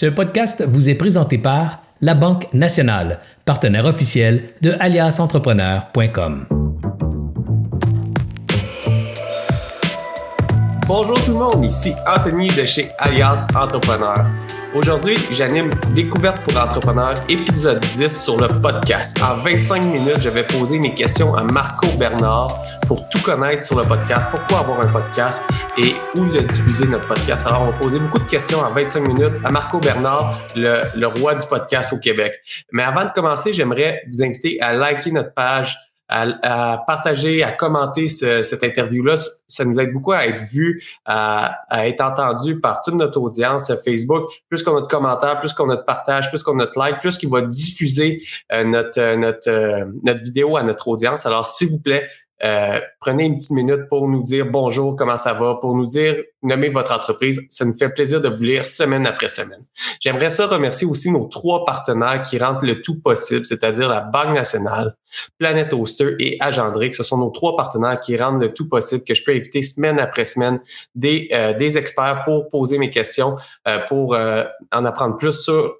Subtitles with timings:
[0.00, 6.46] Ce podcast vous est présenté par La Banque Nationale, partenaire officiel de aliasentrepreneur.com.
[10.86, 14.24] Bonjour tout le monde, ici Anthony de chez Alias Entrepreneur.
[14.72, 19.20] Aujourd'hui, j'anime Découverte pour entrepreneurs, épisode 10 sur le podcast.
[19.20, 23.76] En 25 minutes, je vais poser mes questions à Marco Bernard pour tout connaître sur
[23.76, 25.44] le podcast, pourquoi avoir un podcast
[25.76, 27.48] et où le diffuser notre podcast.
[27.48, 31.06] Alors, on va poser beaucoup de questions en 25 minutes à Marco Bernard, le, le
[31.08, 32.34] roi du podcast au Québec.
[32.70, 35.76] Mais avant de commencer, j'aimerais vous inviter à liker notre page
[36.10, 39.16] à, partager, à commenter cette interview-là.
[39.46, 44.30] Ça nous aide beaucoup à être vu, à, être entendu par toute notre audience Facebook.
[44.48, 47.00] Plus qu'on a de commentaires, plus qu'on a de partage, plus qu'on a de like,
[47.00, 51.26] plus qu'il va diffuser euh, notre, euh, notre, euh, notre vidéo à notre audience.
[51.26, 52.08] Alors, s'il vous plaît,
[52.42, 56.16] euh, prenez une petite minute pour nous dire bonjour, comment ça va, pour nous dire,
[56.42, 57.42] nommez votre entreprise.
[57.50, 59.64] Ça nous fait plaisir de vous lire semaine après semaine.
[60.00, 64.34] J'aimerais ça remercier aussi nos trois partenaires qui rendent le tout possible, c'est-à-dire la Banque
[64.34, 64.96] nationale,
[65.38, 66.94] Planet Oster et Agendrix.
[66.94, 69.98] Ce sont nos trois partenaires qui rendent le tout possible que je peux inviter semaine
[69.98, 70.60] après semaine
[70.94, 73.36] des, euh, des experts pour poser mes questions,
[73.68, 75.74] euh, pour en apprendre plus sur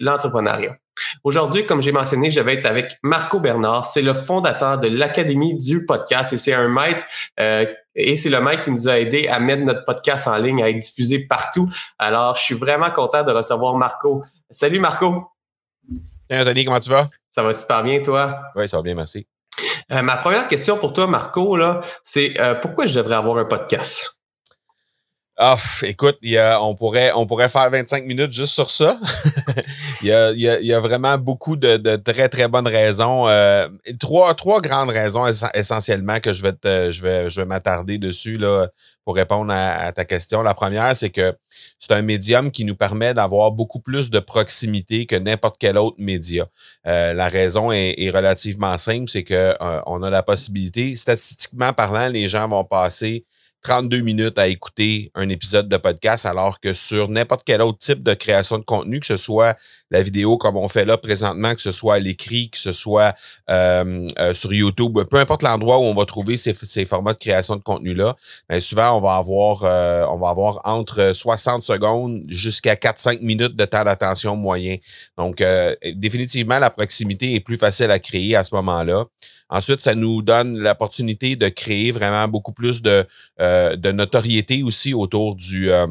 [0.00, 0.76] l'entrepreneuriat.
[1.22, 3.86] Aujourd'hui, comme j'ai mentionné, je vais être avec Marco Bernard.
[3.86, 7.04] C'est le fondateur de l'Académie du podcast et c'est un maître
[7.40, 10.62] euh, et c'est le maître qui nous a aidé à mettre notre podcast en ligne,
[10.62, 11.68] à être diffusé partout.
[11.98, 14.24] Alors, je suis vraiment content de recevoir Marco.
[14.50, 15.28] Salut Marco.
[16.28, 17.08] Salut Anthony, comment tu vas?
[17.30, 18.40] Ça va super bien, toi?
[18.56, 19.26] Oui, ça va bien, merci.
[19.92, 23.44] Euh, ma première question pour toi, Marco, là, c'est euh, pourquoi je devrais avoir un
[23.44, 24.22] podcast?
[25.36, 29.00] Ah, écoute, y a, on, pourrait, on pourrait faire 25 minutes juste sur ça.
[30.02, 33.26] il, y a, y a, y a, vraiment beaucoup de, de très, très bonnes raisons.
[33.26, 33.68] Euh,
[33.98, 38.68] trois, trois grandes raisons essentiellement que je vais, je vais, je vais m'attarder dessus là,
[39.04, 40.40] pour répondre à, ta question.
[40.40, 41.34] La première, c'est que
[41.80, 45.96] c'est un médium qui nous permet d'avoir beaucoup plus de proximité que n'importe quel autre
[45.98, 46.46] média.
[46.86, 51.72] Euh, la raison est, est, relativement simple, c'est que euh, on a la possibilité, statistiquement
[51.72, 53.24] parlant, les gens vont passer
[53.64, 58.02] 32 minutes à écouter un épisode de podcast, alors que sur n'importe quel autre type
[58.02, 59.56] de création de contenu, que ce soit
[59.90, 63.14] la vidéo comme on fait là présentement, que ce soit à l'écrit, que ce soit
[63.50, 67.56] euh, euh, sur YouTube, peu importe l'endroit où on va trouver ces, formats de création
[67.56, 68.14] de contenu-là,
[68.50, 73.56] ben, souvent on va avoir euh, on va avoir entre 60 secondes jusqu'à 4-5 minutes
[73.56, 74.76] de temps d'attention moyen.
[75.16, 75.42] Donc,
[75.94, 79.04] définitivement, la proximité est plus facile à créer à ce moment-là.
[79.48, 83.04] Ensuite, ça nous donne l'opportunité de créer vraiment beaucoup plus de,
[83.40, 85.86] euh, de notoriété aussi autour du euh,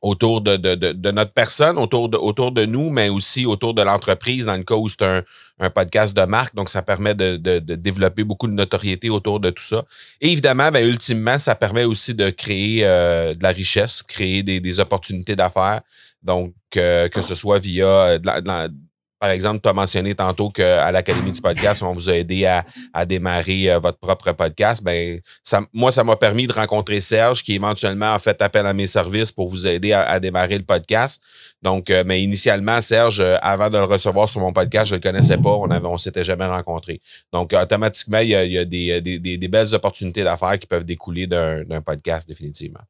[0.00, 3.82] autour de, de, de, notre personne, autour de, autour de nous, mais aussi autour de
[3.82, 5.22] l'entreprise, dans le cas où c'est un,
[5.58, 6.54] un, podcast de marque.
[6.54, 9.82] Donc, ça permet de, de, développer beaucoup de notoriété autour de tout ça.
[10.20, 14.60] Et évidemment, ben, ultimement, ça permet aussi de créer euh, de la richesse, créer des,
[14.60, 15.80] des opportunités d'affaires.
[16.22, 18.68] Donc, que ce soit via de la,
[19.18, 23.06] par exemple, tu as mentionné tantôt qu'à l'Académie du podcast, on vous a aidé à,
[23.06, 24.82] démarrer euh, votre propre podcast.
[24.82, 28.74] Ben, ça, moi, ça m'a permis de rencontrer Serge, qui éventuellement a fait appel à
[28.74, 31.20] mes services pour vous aider à, démarrer le podcast.
[31.62, 35.00] Donc, euh, mais initialement, Serge, euh, avant de le recevoir sur mon podcast, je le
[35.00, 35.50] connaissais pas.
[35.50, 37.00] On avait, on s'était jamais rencontré.
[37.32, 42.28] Donc, automatiquement, il y a, il des, belles opportunités d'affaires qui peuvent découler d'un podcast,
[42.28, 42.80] définitivement.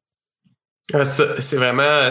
[0.95, 2.09] Ah, c'est vraiment,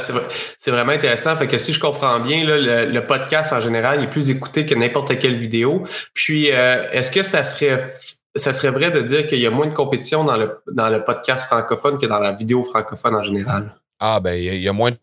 [0.60, 1.36] c'est vraiment intéressant.
[1.36, 5.18] Fait que si je comprends bien, le, podcast en général est plus écouté que n'importe
[5.18, 5.84] quelle vidéo.
[6.14, 10.24] Puis, euh, est-ce que ça serait, vrai de dire qu'il y a moins de compétition
[10.24, 13.74] dans le, podcast francophone que dans la vidéo francophone en général?
[14.00, 14.98] Ah ben il y, a moins de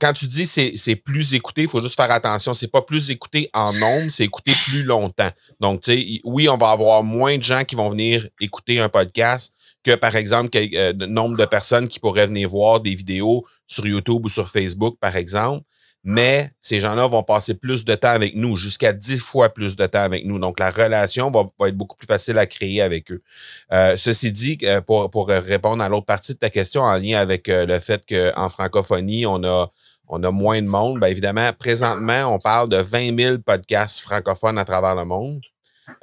[0.00, 3.10] quand, tu dis c'est c'est plus écouté, il faut juste faire attention, c'est pas plus
[3.10, 5.28] écouté en nombre, c'est écouté plus longtemps.
[5.60, 9.52] Donc tu oui, on va avoir moins de gens qui vont venir écouter un podcast
[9.82, 13.86] que, par exemple, le euh, nombre de personnes qui pourraient venir voir des vidéos sur
[13.86, 15.64] YouTube ou sur Facebook, par exemple.
[16.04, 19.86] Mais ces gens-là vont passer plus de temps avec nous, jusqu'à dix fois plus de
[19.86, 20.40] temps avec nous.
[20.40, 23.22] Donc, la relation va, être beaucoup plus facile à créer avec eux.
[23.72, 27.20] Euh, ceci dit, euh, pour, pour répondre à l'autre partie de ta question en lien
[27.20, 29.70] avec le fait qu'en francophonie, on a,
[30.08, 34.58] on a moins de monde, bien évidemment, présentement, on parle de 20 000 podcasts francophones
[34.58, 35.40] à travers le monde.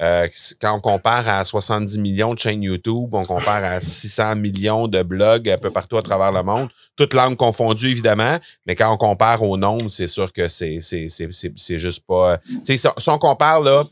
[0.01, 0.27] Euh,
[0.62, 5.01] quand on compare à 70 millions de chaînes YouTube, on compare à 600 millions de
[5.01, 8.97] blogs un peu partout à travers le monde, toutes langues confondues évidemment, mais quand on
[8.97, 10.80] compare au nombre, c'est sûr que c'est
[11.77, 12.39] juste pas.
[12.63, 13.83] Si, si on compare là,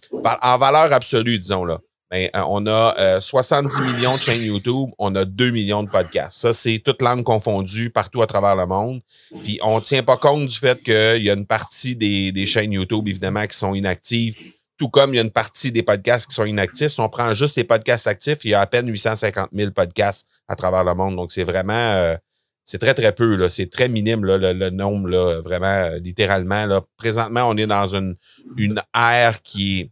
[0.42, 1.80] en valeur absolue, disons là,
[2.10, 5.90] ben, euh, on a 70 euh, millions de chaînes YouTube, on a 2 millions de
[5.90, 6.40] podcasts.
[6.40, 9.02] Ça, c'est toutes langues confondues partout à travers le monde.
[9.44, 12.72] Puis on tient pas compte du fait qu'il y a une partie des, des chaînes
[12.72, 14.36] YouTube, évidemment, qui sont inactives
[14.78, 16.92] tout comme il y a une partie des podcasts qui sont inactifs.
[16.92, 20.28] Si on prend juste les podcasts actifs, il y a à peine 850 000 podcasts
[20.48, 21.16] à travers le monde.
[21.16, 22.16] Donc, c'est vraiment, euh,
[22.64, 23.36] c'est très, très peu.
[23.36, 23.50] Là.
[23.50, 26.66] C'est très minime là, le, nombre, là, vraiment, littéralement.
[26.66, 26.82] Là.
[26.98, 28.16] Présentement, on est dans une,
[28.58, 29.92] une ère qui est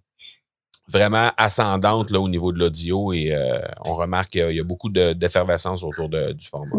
[0.88, 4.90] vraiment ascendante là, au niveau de l'audio et euh, on remarque qu'il y a beaucoup
[4.90, 6.76] d'effervescence autour de, du format.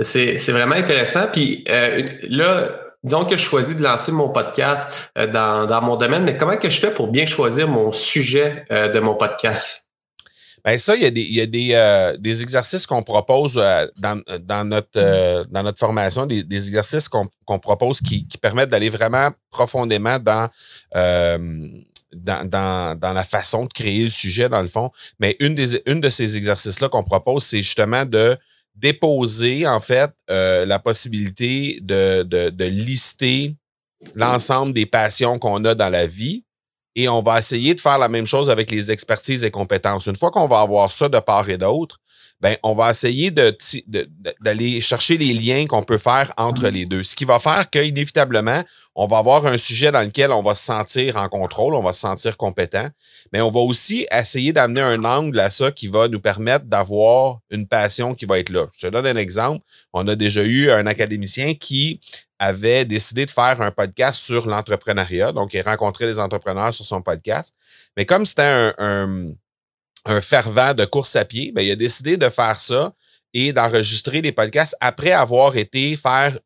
[0.00, 1.26] C'est vraiment intéressant.
[1.32, 6.24] Puis euh, là, disons que je choisis de lancer mon podcast euh, dans, mon domaine,
[6.24, 9.90] mais comment que je fais pour bien choisir mon sujet de mon podcast?
[10.64, 13.54] Ben ça, il y a des, il y a des, des exercices qu'on propose
[13.98, 19.30] dans, dans, notre, dans notre formation, des, exercices qu'on propose qui, qui permettent d'aller vraiment
[19.50, 20.48] profondément dans
[22.12, 24.90] dans, dans, dans, la façon de créer le sujet, dans le fond.
[25.18, 28.36] Mais une, des, une de ces exercices-là qu'on propose, c'est justement de
[28.80, 33.56] déposer, en fait, euh, la possibilité de, de, de lister
[34.14, 36.44] l'ensemble des passions qu'on a dans la vie.
[36.94, 40.06] Et on va essayer de faire la même chose avec les expertises et compétences.
[40.06, 41.98] Une fois qu'on va avoir ça de part et d'autre,
[42.40, 43.56] ben, on va essayer de,
[44.40, 47.02] d'aller chercher les liens qu'on peut faire entre les deux.
[47.02, 48.62] Ce qui va faire qu'inévitablement,
[48.94, 51.92] on va avoir un sujet dans lequel on va se sentir en contrôle, on va
[51.92, 52.88] se sentir compétent,
[53.32, 57.38] mais on va aussi essayer d'amener un angle à ça qui va nous permettre d'avoir
[57.50, 58.66] une passion qui va être là.
[58.76, 59.64] Je te donne un exemple.
[59.92, 62.00] On a déjà eu un académicien qui
[62.38, 65.32] avait décidé de faire un podcast sur l'entrepreneuriat.
[65.32, 67.52] Donc, il rencontrait des entrepreneurs sur son podcast.
[67.96, 69.32] Mais comme c'était un un
[70.20, 72.92] fervent de course à pied, ben, il a décidé de faire ça
[73.34, 76.38] et d'enregistrer des podcasts après avoir été faire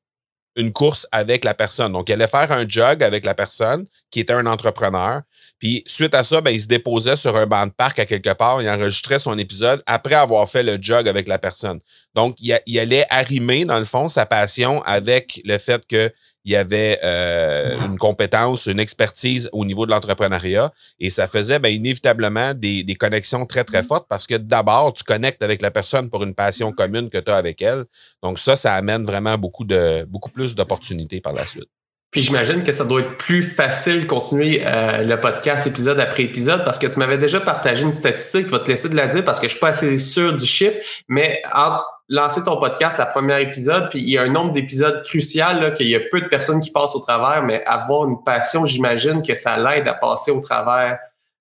[0.57, 1.93] une course avec la personne.
[1.93, 5.23] Donc, il allait faire un jog avec la personne qui était un entrepreneur.
[5.59, 8.35] Puis, suite à ça, ben, il se déposait sur un banc de parc à quelque
[8.35, 8.61] part.
[8.61, 11.81] Il enregistrait son épisode après avoir fait le jog avec la personne.
[12.15, 16.13] Donc, il, il allait arrimer, dans le fond, sa passion avec le fait que
[16.45, 21.59] il y avait euh, une compétence, une expertise au niveau de l'entrepreneuriat et ça faisait
[21.59, 25.71] bien, inévitablement des, des, connexions très, très fortes parce que d'abord, tu connectes avec la
[25.71, 27.85] personne pour une passion commune que tu as avec elle.
[28.23, 31.69] Donc ça, ça amène vraiment beaucoup, de, beaucoup plus d'opportunités par la suite.
[32.13, 36.25] Puis j'imagine que ça doit être plus facile de continuer euh, le podcast épisode après
[36.25, 39.09] épisode parce que tu m'avais déjà partagé une statistique, je vais te laisser de la
[39.09, 40.77] dire parce que je suis pas assez sûr du chiffre,
[41.09, 45.03] mais entre lancer ton podcast à premier épisode, puis il y a un nombre d'épisodes
[45.05, 48.67] crucial, qu'il y a peu de personnes qui passent au travers, mais avoir une passion,
[48.67, 50.99] j'imagine que ça l'aide à passer au travers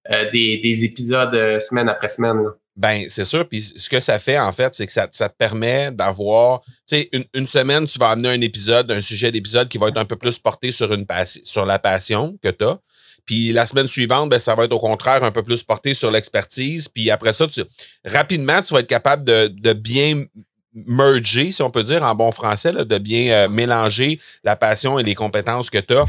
[0.10, 2.42] euh, des, épisodes euh, semaine après semaine.
[2.76, 3.48] Ben, c'est sûr.
[3.48, 7.10] Puis ce que ça fait, en fait, c'est que ça, te permet d'avoir, tu sais,
[7.34, 10.16] une, semaine, tu vas amener un épisode, un sujet d'épisode qui va être un peu
[10.16, 11.06] plus porté sur, une
[11.44, 12.80] sur la passion que tu as.
[13.26, 16.10] Puis la semaine suivante, ben, ça va être au contraire un peu plus porté sur
[16.10, 16.88] l'expertise.
[16.88, 17.62] Puis après ça, tu,
[18.06, 20.24] rapidement, tu vas être capable de, de bien
[20.74, 25.04] merger, si on peut dire en bon français, de bien euh, mélanger la passion et
[25.04, 26.06] les compétences que tu as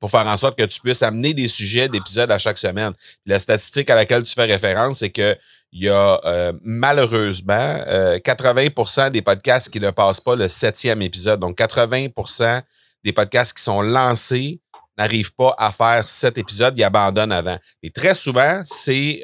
[0.00, 2.92] pour faire en sorte que tu puisses amener des sujets d'épisodes à chaque semaine.
[3.24, 5.36] La statistique à laquelle tu fais référence, c'est que
[5.74, 11.00] il y a euh, malheureusement 80% euh, des podcasts qui ne passent pas le septième
[11.00, 11.40] épisode.
[11.40, 12.62] Donc 80%
[13.04, 14.60] des podcasts qui sont lancés
[14.98, 17.58] n'arrivent pas à faire cet épisode, ils abandonnent avant.
[17.82, 19.22] Et très souvent, c'est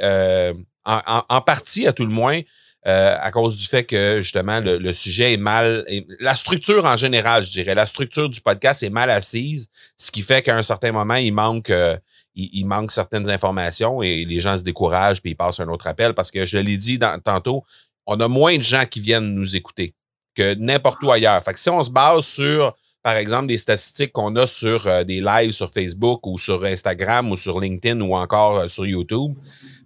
[0.86, 2.40] en, partie, à tout le moins,
[2.88, 5.84] euh, à cause du fait que justement le, sujet est mal,
[6.20, 10.22] la structure en général, je dirais, la structure du podcast est mal assise, ce qui
[10.22, 11.98] fait qu'à un certain moment il manque, euh,
[12.34, 16.14] il, manque certaines informations et les gens se découragent puis ils passent un autre appel
[16.14, 17.62] parce que je l'ai dit tantôt,
[18.06, 19.94] on a moins de gens qui viennent nous écouter
[20.34, 21.44] que n'importe où ailleurs.
[21.44, 25.04] Fait que si on se base sur par exemple, des statistiques qu'on a sur euh,
[25.04, 29.34] des lives sur Facebook ou sur Instagram ou sur LinkedIn ou encore sur YouTube,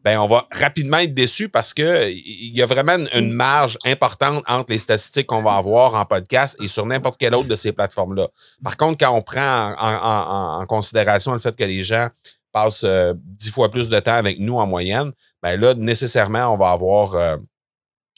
[0.05, 4.43] ben on va rapidement être déçu parce que il y a vraiment une marge importante
[4.49, 7.73] entre les statistiques qu'on va avoir en podcast et sur n'importe quelle autre de ces
[7.73, 8.29] plateformes-là.
[8.65, 12.09] Par contre, quand on prend en, considération le fait que les gens
[12.53, 16.57] passent euh, dix fois plus de temps avec nous en moyenne, ben là, nécessairement, on
[16.57, 17.37] va avoir, euh,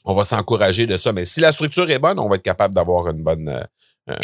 [0.05, 1.13] on va s'encourager de ça.
[1.13, 3.63] Mais si la structure est bonne, on va être capable d'avoir une bonne, euh,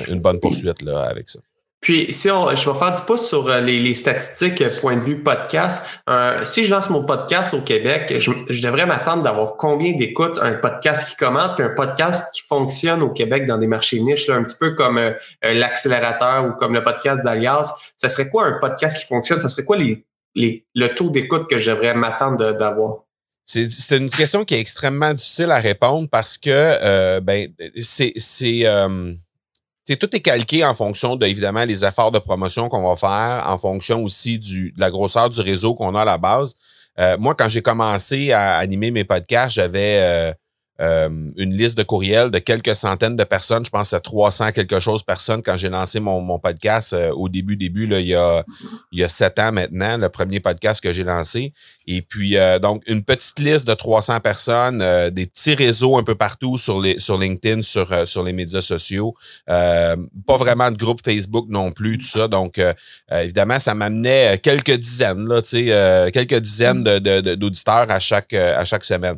[0.09, 1.41] une bonne poursuite là, avec ça.
[1.81, 5.03] Puis, si on, je vais faire du pouce sur euh, les, statistiques euh, point de
[5.03, 5.87] vue podcast.
[6.11, 10.53] Euh, si je lance mon podcast au Québec, je, devrais m'attendre d'avoir combien d'écoutes un
[10.55, 14.35] podcast qui commence, puis un podcast qui fonctionne au Québec dans des marchés niches, là,
[14.35, 15.01] un petit peu comme
[15.43, 17.73] l'accélérateur ou comme le podcast d'Alias.
[17.97, 19.39] Ça serait quoi un podcast qui fonctionne?
[19.39, 23.05] Ça serait quoi les, les, le taux d'écoute que je devrais m'attendre d'avoir?
[23.47, 27.49] C'est une question qui est extrêmement difficile à répondre parce que ben
[27.81, 28.13] c'est
[29.97, 33.59] tout est calqué en fonction de, évidemment, les efforts de promotion qu'on va faire, en
[33.59, 36.55] fonction aussi du, de la grosseur du réseau qu'on a à la base.
[36.99, 40.35] Euh, moi, quand j'ai commencé à animer mes podcasts, j'avais
[40.81, 43.65] une liste de courriels de quelques centaines de personnes.
[43.65, 47.87] Je pense à 300 quelque chose personnes quand j'ai lancé mon, podcast au début, début,
[47.87, 48.45] là, il, y a,
[48.93, 51.53] il y a sept ans maintenant, le premier podcast que j'ai lancé.
[51.87, 54.79] Et puis, donc, une petite liste de 300 personnes,
[55.11, 59.15] des petits réseaux un peu partout sur, les, sur LinkedIn, sur, sur les médias sociaux.
[59.47, 59.97] pas
[60.39, 62.29] vraiment de groupe Facebook non plus, tout ça.
[62.29, 62.61] Donc,
[63.11, 68.65] évidemment, ça m'amenait quelques dizaines, là, tu sais, quelques dizaines d'auditeurs de, à, chaque, à
[68.65, 69.17] chaque semaine.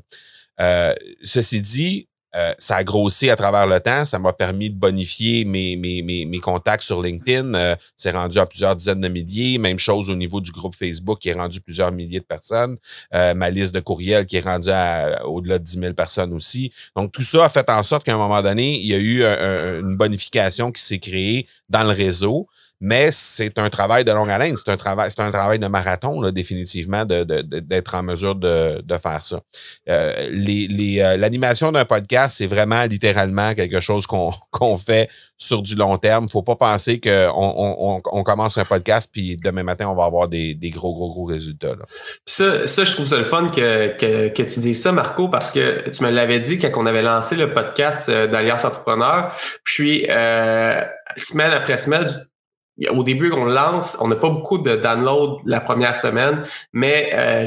[0.62, 4.07] Euh, ceci dit, euh, ça a grossi à travers le temps.
[4.07, 7.52] Ça m'a permis de bonifier mes, contacts sur LinkedIn.
[7.52, 9.59] Euh, c'est rendu à plusieurs dizaines de milliers.
[9.59, 12.78] Même chose au niveau du groupe Facebook qui est rendu plusieurs milliers de personnes.
[13.12, 16.73] ma liste de courriels qui est rendue à au-delà de 10 000 personnes aussi.
[16.97, 19.25] Donc, tout ça a fait en sorte qu'à un moment donné, il y a eu
[19.25, 22.47] une bonification qui s'est créée dans le réseau
[22.85, 26.21] mais c'est un travail de longue haleine, c'est un travail, c'est un travail de marathon,
[26.21, 29.41] là, définitivement, d'être de, de, en mesure de, faire ça.
[29.89, 35.09] Euh, les, les, euh, l'animation d'un podcast, c'est vraiment littéralement quelque chose qu'on, qu'on fait
[35.39, 36.29] sur du long terme.
[36.29, 40.27] Faut pas penser qu'on on, on, commence un podcast puis demain matin, on va avoir
[40.27, 41.77] des, des gros, gros, gros résultats.
[41.77, 41.85] Là.
[42.27, 45.53] Ça, ça, je trouve ça le fun que, que, que tu dises ça, Marco, parce
[45.53, 49.33] que tu me l'avais dit quand on avait lancé le podcast euh, d'Alliance Entrepreneur.
[49.62, 50.81] Puis, euh,
[51.17, 52.07] semaine après semaine,
[52.91, 57.47] au début qu'on lance, on n'a pas beaucoup de downloads la première semaine, mais euh,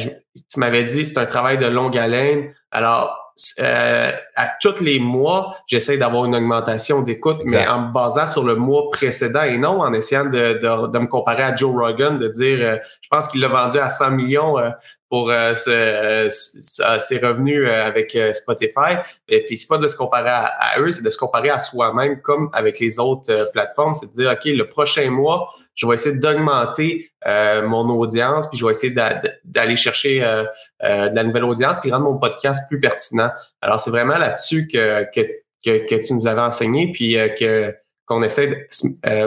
[0.49, 2.53] tu m'avais dit c'est un travail de longue haleine.
[2.71, 3.24] Alors,
[3.59, 8.43] euh, à tous les mois, j'essaie d'avoir une augmentation d'écoute, mais en me basant sur
[8.43, 10.53] le mois précédent et non en essayant de,
[10.87, 13.89] de, me comparer à Joe Rogan, de dire, euh, je pense qu'il l'a vendu à
[13.89, 14.69] 100 millions euh,
[15.09, 18.97] pour ses revenus avec Spotify.
[19.29, 22.21] Et puis, c'est pas de se comparer à, eux, c'est de se comparer à soi-même
[22.21, 23.95] comme avec les autres plateformes.
[23.95, 28.57] C'est de dire, OK, le prochain mois, je vais essayer d'augmenter euh, mon audience, puis
[28.57, 28.95] je vais essayer
[29.43, 30.45] d'aller chercher euh,
[30.83, 33.29] euh, de la nouvelle audience, puis rendre mon podcast plus pertinent.
[33.61, 35.21] Alors, c'est vraiment là-dessus que, que,
[35.65, 38.67] que, tu nous avais enseigné, puis que qu'on essaie,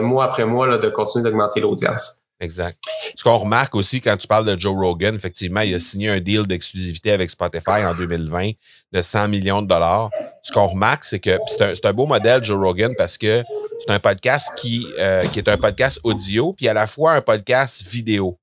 [0.01, 2.23] mois après mois, là, de continuer d'augmenter l'audience.
[2.41, 2.77] Exact.
[3.15, 6.19] Ce qu'on remarque aussi quand tu parles de Joe Rogan, effectivement, il a signé un
[6.21, 8.51] deal d'exclusivité avec Spotify en 2020
[8.93, 10.09] de 100 millions de dollars.
[10.41, 13.43] Ce qu'on remarque, c'est que c'est un, un, beau modèle, Joe Rogan, parce que
[13.79, 17.21] c'est un podcast qui, euh, qui est un podcast audio, puis à la fois un
[17.21, 18.39] podcast vidéo.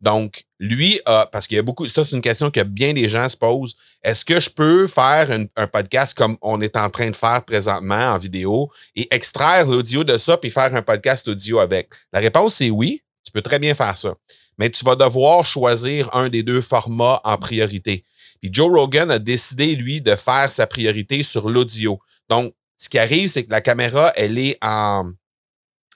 [0.00, 3.08] Donc, lui, a, parce qu'il y a beaucoup, ça c'est une question que bien des
[3.08, 3.74] gens se posent.
[4.02, 8.12] Est-ce que je peux faire un podcast comme on est en train de faire présentement
[8.12, 11.88] en vidéo et extraire l'audio de ça puis faire un podcast audio avec?
[12.12, 14.14] La réponse est oui, tu peux très bien faire ça.
[14.58, 18.04] Mais tu vas devoir choisir un des deux formats en priorité.
[18.40, 21.98] Puis Joe Rogan a décidé, lui, de faire sa priorité sur l'audio.
[22.28, 25.12] Donc, ce qui arrive, c'est que la caméra, elle est en.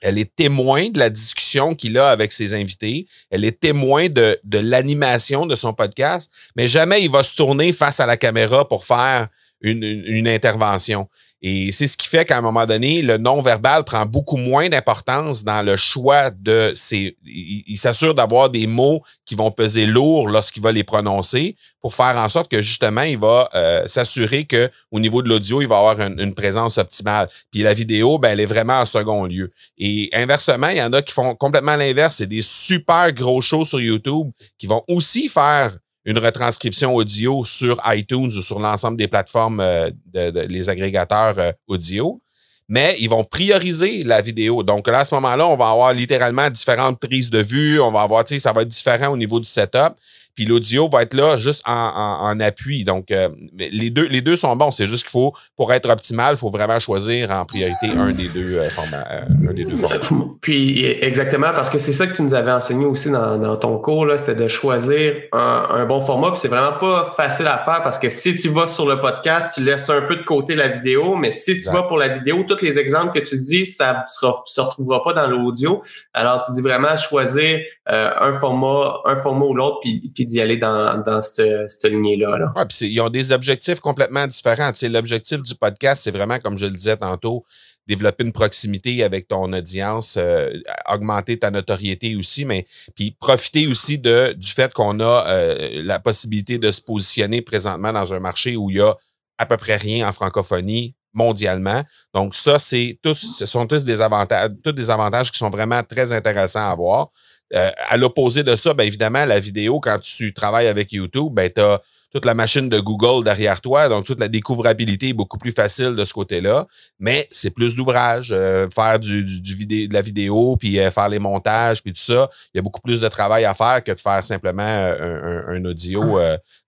[0.00, 3.06] Elle est témoin de la discussion qu'il a avec ses invités.
[3.30, 7.72] Elle est témoin de, de l'animation de son podcast, mais jamais il va se tourner
[7.72, 9.26] face à la caméra pour faire
[9.60, 11.08] une, une intervention.
[11.40, 15.44] Et c'est ce qui fait qu'à un moment donné, le non-verbal prend beaucoup moins d'importance
[15.44, 17.16] dans le choix de ses.
[17.24, 22.16] Il, s'assure d'avoir des mots qui vont peser lourd lorsqu'il va les prononcer pour faire
[22.16, 25.78] en sorte que justement, il va euh, s'assurer que au niveau de l'audio, il va
[25.78, 27.28] avoir une, présence optimale.
[27.52, 29.52] Puis la vidéo, ben, elle est vraiment en second lieu.
[29.76, 32.16] Et inversement, il y en a qui font complètement l'inverse.
[32.16, 35.76] C'est des super gros shows sur YouTube qui vont aussi faire
[36.08, 42.18] une retranscription audio sur iTunes ou sur l'ensemble des plateformes, euh, les agrégateurs euh, audio,
[42.66, 44.62] mais ils vont prioriser la vidéo.
[44.62, 48.00] Donc là, à ce moment-là, on va avoir littéralement différentes prises de vue, on va
[48.00, 49.96] avoir, tu sais, ça va être différent au niveau du setup.
[50.38, 52.84] Puis l'audio va être là juste en, appui.
[52.84, 54.70] Donc, euh, les, deux, les deux sont bons.
[54.70, 58.28] C'est juste qu'il faut, pour être optimal, il faut vraiment choisir en priorité un des
[58.28, 59.04] deux euh, formats.
[59.10, 60.26] Euh, un des deux formats.
[60.40, 64.06] Puis, exactement, parce que c'est ça que tu nous avais enseigné aussi dans, ton cours,
[64.16, 66.30] c'était de choisir un, bon format.
[66.30, 69.54] Puis c'est vraiment pas facile à faire parce que si tu vas sur le podcast,
[69.56, 72.44] tu laisses un peu de côté la vidéo, mais si tu vas pour la vidéo,
[72.46, 75.82] tous les exemples que tu dis, ça ne se retrouvera pas dans l'audio.
[76.14, 80.56] Alors, tu dis vraiment choisir un format, un format ou l'autre, puis, puis d'y aller
[80.56, 82.38] dans, cette, lignée-là.
[82.38, 82.52] Là.
[82.54, 84.70] Ouais, puis ils ont des objectifs complètement différents.
[84.82, 87.44] L'objectif du podcast, c'est vraiment, comme je le disais tantôt,
[87.88, 90.50] développer une proximité avec ton audience, euh,
[90.88, 95.98] augmenter ta notoriété aussi, mais puis profiter aussi de, du fait qu'on a euh, la
[95.98, 98.94] possibilité de se positionner présentement dans un marché où il y a
[99.38, 101.82] à peu près rien en francophonie mondialement.
[102.14, 105.82] Donc ça, c'est tous, ce sont tous des avantages, tous des avantages qui sont vraiment
[105.82, 107.08] très intéressants à avoir.
[107.54, 111.50] Euh, à l'opposé de ça, bien évidemment, la vidéo, quand tu travailles avec YouTube, ben,
[111.50, 115.36] tu as toute la machine de Google derrière toi, donc toute la découvrabilité est beaucoup
[115.36, 116.66] plus facile de ce côté-là,
[116.98, 121.10] mais c'est plus d'ouvrage, euh, faire du, du, vidéo, de la vidéo, puis euh, faire
[121.10, 123.92] les montages, puis tout ça, il y a beaucoup plus de travail à faire que
[123.92, 126.18] de faire simplement un, un, audio.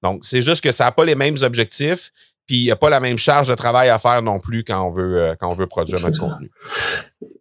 [0.02, 2.10] donc, c'est juste que ça n'a pas les mêmes objectifs,
[2.50, 4.84] puis il n'y a pas la même charge de travail à faire non plus quand
[4.84, 6.50] on veut, euh, quand on veut produire notre contenu.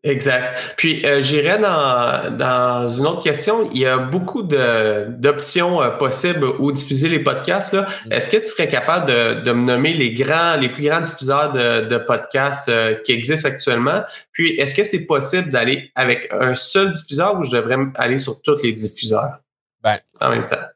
[0.04, 0.76] Exact.
[0.78, 3.68] Puis euh, j'irais dans, dans une autre question.
[3.74, 7.74] Il y a beaucoup d'options euh, possibles où diffuser les podcasts.
[7.74, 8.12] Mm.
[8.12, 11.54] Est-ce que tu serais capable de, de, me nommer les grands, les plus grands diffuseurs
[11.54, 14.04] de, de podcasts euh, qui existent actuellement?
[14.32, 18.44] Puis est-ce que c'est possible d'aller avec un seul diffuseur ou je devrais aller sur
[18.44, 19.40] tous les diffuseurs
[19.82, 20.68] ben, en même temps?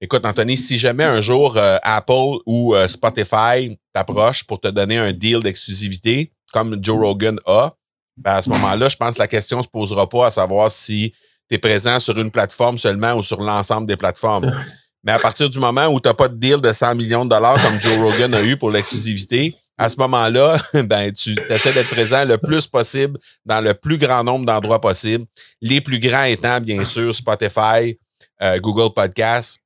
[0.00, 5.40] Écoute, Anthony, si jamais un jour Apple ou Spotify t'approche pour te donner un deal
[5.40, 7.74] d'exclusivité, comme Joe Rogan a,
[8.16, 10.70] ben, à ce moment-là, je pense que la question ne se posera pas à savoir
[10.70, 11.12] si
[11.48, 14.52] tu es présent sur une plateforme seulement ou sur l'ensemble des plateformes.
[15.04, 17.30] Mais à partir du moment où tu n'as pas de deal de 100 millions de
[17.30, 21.88] dollars comme Joe Rogan a eu pour l'exclusivité, à ce moment-là, ben, tu essaies d'être
[21.88, 25.24] présent le plus possible dans le plus grand nombre d'endroits possibles.
[25.62, 27.98] Les plus grands étant, bien sûr, Spotify,
[28.42, 29.59] euh, Google Podcasts,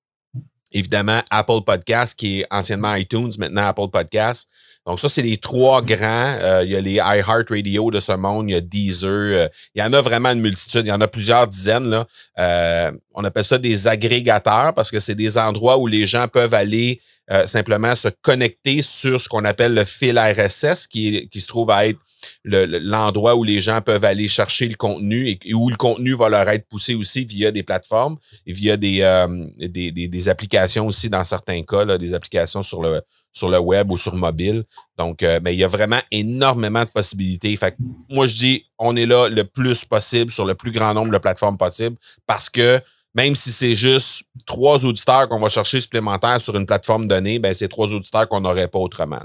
[0.74, 4.48] évidemment, Apple Podcasts, qui est anciennement iTunes, maintenant Apple Podcasts.
[4.86, 6.36] Donc, ça, c'est les trois grands.
[6.40, 9.10] Euh, il y a les iHeartRadio de ce monde, il y a Deezer.
[9.10, 10.82] Euh, il y en a vraiment une multitude.
[10.84, 11.88] Il y en a plusieurs dizaines.
[11.88, 12.06] Là.
[12.38, 16.54] Euh, on appelle ça des agrégateurs parce que c'est des endroits où les gens peuvent
[16.54, 17.00] aller
[17.46, 21.86] simplement se connecter sur ce qu'on appelle le fil RSS, qui, qui se trouve à
[21.86, 21.98] être
[22.44, 26.48] l'endroit où les gens peuvent aller chercher le contenu et, où le contenu va leur
[26.48, 28.16] être poussé aussi via des plateformes
[28.46, 29.26] et via des,
[29.58, 33.00] des, des, applications aussi dans certains cas, là, des applications sur le,
[33.34, 34.64] sur le web ou sur mobile.
[34.96, 37.54] Donc, euh, mais il y a vraiment énormément de possibilités.
[37.56, 37.74] Fait
[38.08, 41.18] moi, je dis, on est là le plus possible sur le plus grand nombre de
[41.18, 42.80] plateformes possibles parce que
[43.14, 47.54] même si c'est juste trois auditeurs qu'on va chercher supplémentaires sur une plateforme donnée, ben
[47.54, 49.20] c'est trois auditeurs qu'on n'aurait pas autrement.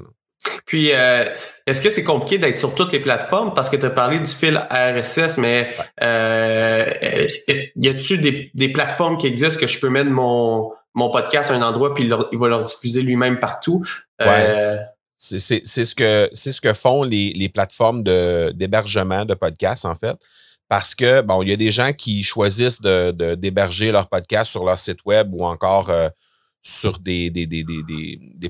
[0.70, 1.26] Puis, euh,
[1.66, 3.56] est-ce que c'est compliqué d'être sur toutes les plateformes?
[3.56, 6.86] Parce que tu as parlé du fil RSS, mais euh,
[7.76, 11.56] y a-t-il des, des, plateformes qui existent que je peux mettre mon, mon podcast à
[11.56, 13.84] un endroit puis il, va leur diffuser lui-même partout?
[14.22, 14.76] Ouais, euh,
[15.18, 20.18] c'est ce que c'est ce que font les, les plateformes d'hébergement de, podcasts en fait.
[20.68, 24.64] Parce que bon, il y a des gens qui choisissent de d'héberger leur podcast sur
[24.64, 25.90] leur site web ou encore
[26.70, 27.32] sur des,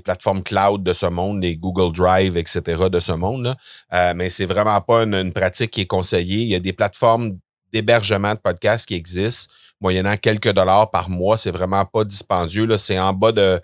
[0.03, 2.61] plateformes cloud de ce monde, des Google Drive, etc.
[2.91, 3.55] de ce monde.
[3.93, 6.43] Euh, mais c'est vraiment pas une, pratique qui est conseillée.
[6.43, 7.37] Il y a des plateformes
[7.71, 11.37] d'hébergement de podcasts qui existent moyennant quelques dollars par mois.
[11.37, 12.65] C'est vraiment pas dispendieux.
[12.65, 12.77] Là.
[12.77, 13.61] C'est en bas de,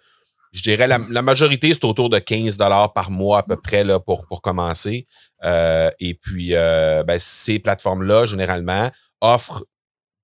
[0.54, 4.42] je dirais, la, majorité, c'est autour de 15 dollars par mois à peu près pour
[4.42, 5.08] commencer.
[5.44, 8.90] Euh, et puis, euh, ben, ces plateformes-là, généralement,
[9.22, 9.66] offrent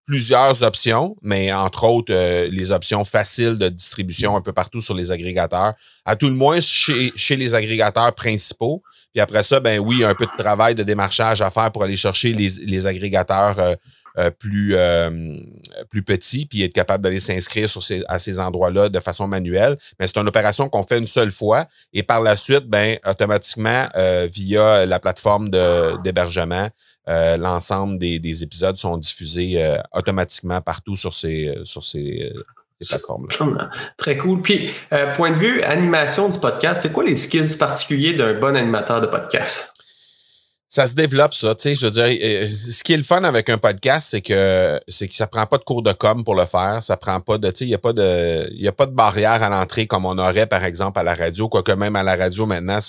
[0.05, 4.93] plusieurs options, mais entre autres, euh, les options faciles de distribution un peu partout sur
[4.93, 5.73] les agrégateurs.
[6.05, 8.81] À tout le moins, chez, chez les agrégateurs principaux.
[9.13, 11.97] Puis après ça, ben oui, un peu de travail de démarchage à faire pour aller
[11.97, 13.57] chercher les, les agrégateurs
[14.17, 15.37] euh, plus, euh,
[15.89, 19.77] plus petit, puis être capable d'aller s'inscrire ces, à ces endroits-là de façon manuelle.
[19.99, 23.87] Mais c'est une opération qu'on fait une seule fois et par la suite, ben, automatiquement,
[24.33, 25.49] via la plateforme
[26.03, 26.69] d'hébergement,
[27.07, 32.33] l'ensemble des, des, épisodes sont diffusés automatiquement partout sur ces, sur ces,
[32.79, 33.69] plateformes-là.
[33.97, 34.41] Très cool.
[34.41, 34.71] Puis,
[35.15, 39.07] point de vue animation du podcast, c'est quoi les skills particuliers d'un bon animateur de
[39.07, 39.73] podcast?
[40.73, 43.49] Ça se développe ça, tu sais, je veux dire, ce qui est le fun avec
[43.49, 46.45] un podcast, c'est que c'est que ça prend pas de cours de com pour le
[46.45, 48.85] faire, ça prend pas de, tu sais, il y a pas de il a pas
[48.85, 52.03] de barrière à l'entrée comme on aurait par exemple à la radio, quoique même à
[52.03, 52.79] la radio maintenant,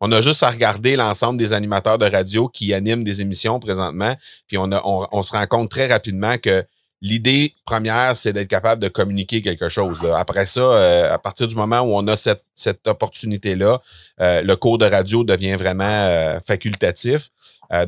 [0.00, 4.14] on a juste à regarder l'ensemble des animateurs de radio qui animent des émissions présentement,
[4.48, 6.64] puis on, a, on se rend compte très rapidement que
[7.02, 9.98] l'idée première, c'est d'être capable de communiquer quelque chose.
[10.14, 13.80] Après ça, euh, à partir du moment où on a cette, cette opportunité-là,
[14.20, 17.28] euh, le cours de radio devient vraiment euh, facultatif.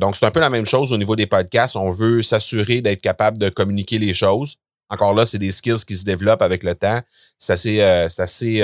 [0.01, 1.77] donc, c'est un peu la même chose au niveau des podcasts.
[1.77, 4.57] On veut s'assurer d'être capable de communiquer les choses.
[4.89, 7.01] Encore là, c'est des skills qui se développent avec le temps.
[7.37, 7.77] C'est assez,
[8.09, 8.61] c'est assez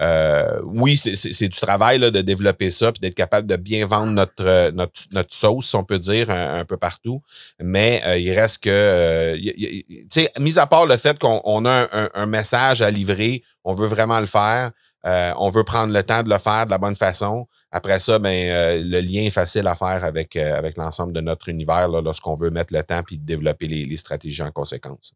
[0.00, 4.44] euh, oui, c'est du travail de développer ça puis d'être capable de bien vendre notre,
[4.44, 7.20] euh, notre, notre sauce, on peut dire, un, peu partout.
[7.60, 12.26] Mais euh, il reste que, tu sais, mis à part le fait qu'on a un,
[12.26, 14.70] message à livrer, on veut vraiment le faire,
[15.04, 17.48] on veut prendre le temps de le faire de la bonne façon.
[17.72, 21.88] Après ça, ben, le lien est facile à faire avec, avec l'ensemble de notre univers
[21.88, 25.14] lorsqu'on veut mettre le temps puis développer les stratégies en conséquence.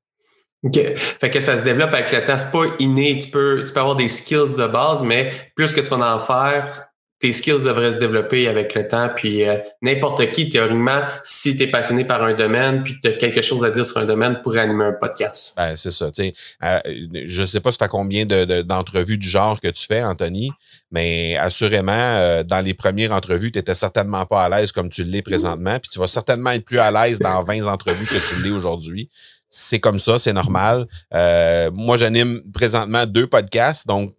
[0.64, 0.78] OK.
[1.20, 2.38] Fait que ça se développe avec le temps.
[2.38, 3.18] C'est pas inné.
[3.18, 6.20] Tu peux, tu peux avoir des skills de base, mais plus que tu vas en
[6.20, 6.70] faire,
[7.22, 9.08] tes skills devraient se développer avec le temps.
[9.14, 13.12] Puis euh, n'importe qui, théoriquement, si tu es passionné par un domaine, puis tu as
[13.12, 15.54] quelque chose à dire sur un domaine, pourrait animer un podcast.
[15.56, 16.10] Ben, c'est ça.
[16.10, 16.32] Tu
[16.64, 16.78] euh,
[17.24, 20.50] je sais pas ça fait combien d'entrevues de, du genre que tu fais, Anthony,
[20.90, 25.04] mais assurément, euh, dans les premières entrevues, tu n'étais certainement pas à l'aise comme tu
[25.04, 28.42] l'es présentement, puis tu vas certainement être plus à l'aise dans 20 entrevues que tu
[28.42, 29.08] l'es aujourd'hui
[29.54, 30.86] c'est comme ça, c'est normal.
[31.14, 34.10] Euh, moi, j'anime présentement deux podcasts, donc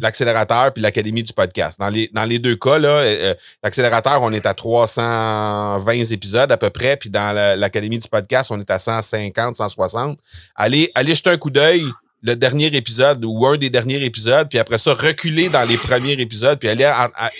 [0.00, 1.80] l'accélérateur puis l'Académie du podcast.
[1.80, 6.56] Dans les, dans les deux cas, là, euh, l'accélérateur, on est à 320 épisodes à
[6.56, 10.16] peu près, puis dans l'Académie du podcast, on est à 150, 160.
[10.54, 11.84] Allez, allez jeter un coup d'œil
[12.22, 16.20] le dernier épisode ou un des derniers épisodes, puis après ça, reculer dans les premiers
[16.20, 16.84] épisodes, puis aller,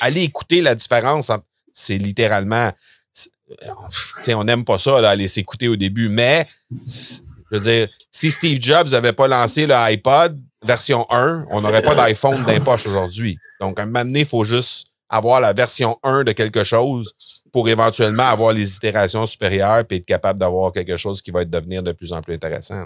[0.00, 1.30] aller écouter la différence.
[1.72, 2.72] C'est littéralement...
[4.28, 6.48] on n'aime pas ça, là, aller s'écouter au début, mais
[7.50, 11.82] je veux dire, si Steve Jobs n'avait pas lancé le iPod version 1, on n'aurait
[11.82, 13.38] pas d'iPhone d'impoche aujourd'hui.
[13.60, 17.12] Donc, à un moment donné, il faut juste avoir la version 1 de quelque chose
[17.52, 21.82] pour éventuellement avoir les itérations supérieures et être capable d'avoir quelque chose qui va devenir
[21.82, 22.84] de plus en plus intéressant.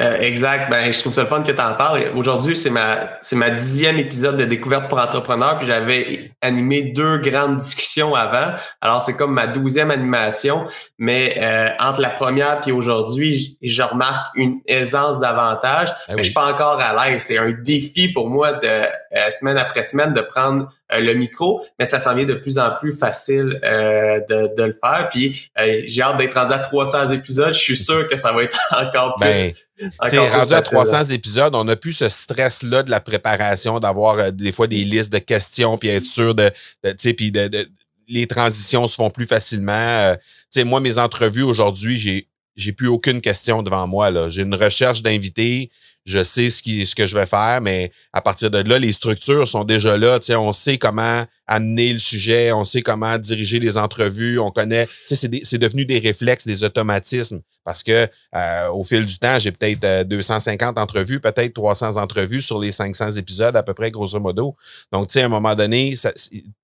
[0.00, 0.70] Euh, exact.
[0.70, 2.04] Ben, je trouve ça le fun que tu en parles.
[2.14, 5.58] Aujourd'hui, c'est ma c'est ma dixième épisode de découverte pour entrepreneurs.
[5.58, 8.54] Puis j'avais animé deux grandes discussions avant.
[8.80, 10.66] Alors c'est comme ma douzième animation.
[10.98, 15.88] Mais euh, entre la première puis aujourd'hui, je remarque une aisance davantage.
[16.08, 17.22] Ben mais je suis pas encore à l'aise.
[17.22, 21.84] C'est un défi pour moi de euh, semaine après semaine de prendre le micro, mais
[21.84, 25.10] ça s'en vient de plus en plus facile de, de le faire.
[25.10, 25.50] Puis
[25.84, 27.52] j'ai hâte d'être rendu à 300 épisodes.
[27.52, 29.34] Je suis sûr que ça va être encore ben,
[29.78, 34.18] plus c'est rendu à 300 épisodes, on n'a plus ce stress-là de la préparation, d'avoir
[34.18, 36.50] euh, des fois des listes de questions, puis être sûr de,
[36.82, 37.68] tu sais, puis de,
[38.08, 39.72] les transitions se font plus facilement.
[39.72, 42.26] Euh, tu sais, moi, mes entrevues aujourd'hui, j'ai
[42.58, 44.10] j'ai plus aucune question devant moi.
[44.10, 44.28] Là.
[44.28, 45.70] J'ai une recherche d'invités,
[46.08, 49.64] je sais ce, que je vais faire, mais à partir de là, les structures sont
[49.64, 50.18] déjà là.
[50.38, 54.88] On sait comment amener le sujet, on sait comment diriger les entrevues, on connaît.
[55.04, 57.42] C'est devenu des réflexes, des automatismes.
[57.62, 62.40] Parce que euh, au fil du temps, j'ai peut-être 250 euh, entrevues, peut-être 300 entrevues
[62.40, 64.56] sur les 500 épisodes à peu près, grosso modo.
[64.90, 65.92] Donc, à un moment donné,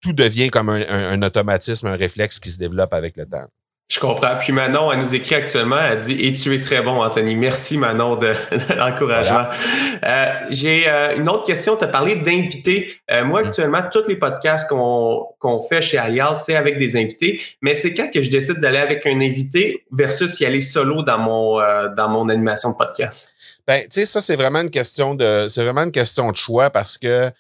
[0.01, 3.45] tout devient comme un automatisme, un réflexe qui se développe avec le temps.
[3.89, 4.37] Je comprends.
[4.41, 7.37] Puis Manon, elle nous écrit actuellement, elle dit Et tu es très bon, Anthony.
[7.37, 8.33] Merci, Manon, de,
[8.77, 9.45] l'encouragement.
[10.05, 11.77] Euh, j'ai euh, une autre question.
[11.77, 12.99] Tu as parlé d'invités.
[13.11, 13.47] Euh, moi, mm.
[13.47, 17.41] actuellement, tous les podcasts qu'on qu'on fait chez Alias, c'est avec des invités.
[17.61, 21.19] Mais c'est quand que je décide d'aller avec un invité versus y aller solo dans
[21.19, 21.59] mon,
[21.95, 23.37] dans mon animation de podcast?
[23.67, 26.71] Ben, tu sais, ça, c'est vraiment une question de c'est vraiment une question de choix
[26.71, 27.31] parce que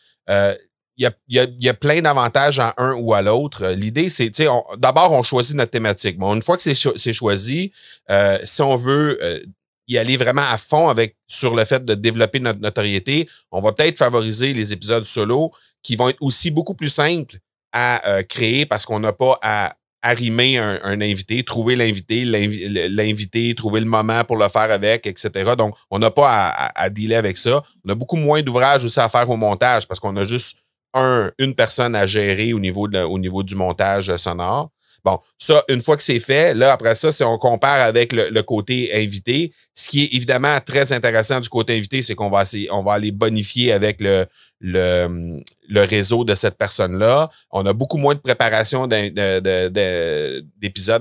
[0.97, 3.67] il y a, plein d'avantages à un ou à l'autre.
[3.69, 6.19] L'idée, c'est, tu sais, d'abord, on choisit notre thématique.
[6.19, 7.73] Bon, une fois que c'est choisi,
[8.11, 9.41] euh, si on veut euh,
[9.89, 13.73] y aller vraiment à fond avec sur le fait de développer notre notoriété, on va
[13.73, 15.53] peut-être favoriser les épisodes solo
[15.83, 17.39] qui vont être aussi beaucoup plus simples
[17.73, 23.81] à euh, créer parce qu'on n'a pas à arrimer un, invité, trouver l'invité, l'inviter, trouver
[23.81, 25.55] le moment pour le faire avec, etc.
[25.57, 27.63] Donc, on n'a pas à, à, dealer avec ça.
[27.87, 30.59] On a beaucoup moins d'ouvrages aussi à faire au montage parce qu'on a juste
[30.95, 34.71] un, une personne à gérer au niveau, au niveau du montage sonore.
[35.05, 38.41] Bon, ça, une fois que c'est fait, là, après ça, si on compare avec le,
[38.41, 42.93] côté invité, ce qui est évidemment très intéressant du côté invité, c'est qu'on va, va
[42.93, 44.25] aller bonifier avec le,
[44.61, 47.29] le, le réseau de cette personne-là.
[47.51, 49.45] On a beaucoup moins de préparation d'épisodes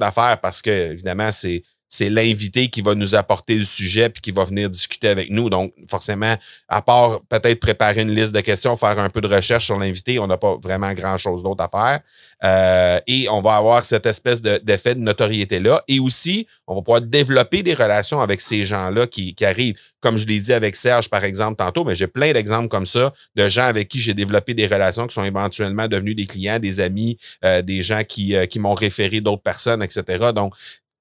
[0.03, 4.19] à faire parce que, évidemment, c'est c'est l'invité qui va nous apporter le sujet puis
[4.19, 5.51] qui va venir discuter avec nous.
[5.51, 6.36] Donc, forcément,
[6.67, 10.17] à part peut-être préparer une liste de questions, faire un peu de recherche sur l'invité,
[10.17, 11.99] on n'a pas vraiment grand-chose d'autre à faire.
[12.43, 15.84] Euh, et on va avoir cette espèce d'effet de, notoriété-là.
[15.88, 19.75] Et aussi, on va pouvoir développer des relations avec ces gens-là qui, arrivent.
[20.01, 23.13] Comme je l'ai dit avec Serge, par exemple, tantôt, mais j'ai plein d'exemples comme ça
[23.36, 26.82] de gens avec qui j'ai développé des relations qui sont éventuellement devenus des clients, des
[26.82, 30.32] amis, euh, des gens qui, euh, qui m'ont référé d'autres personnes, etc.
[30.36, 30.53] Donc,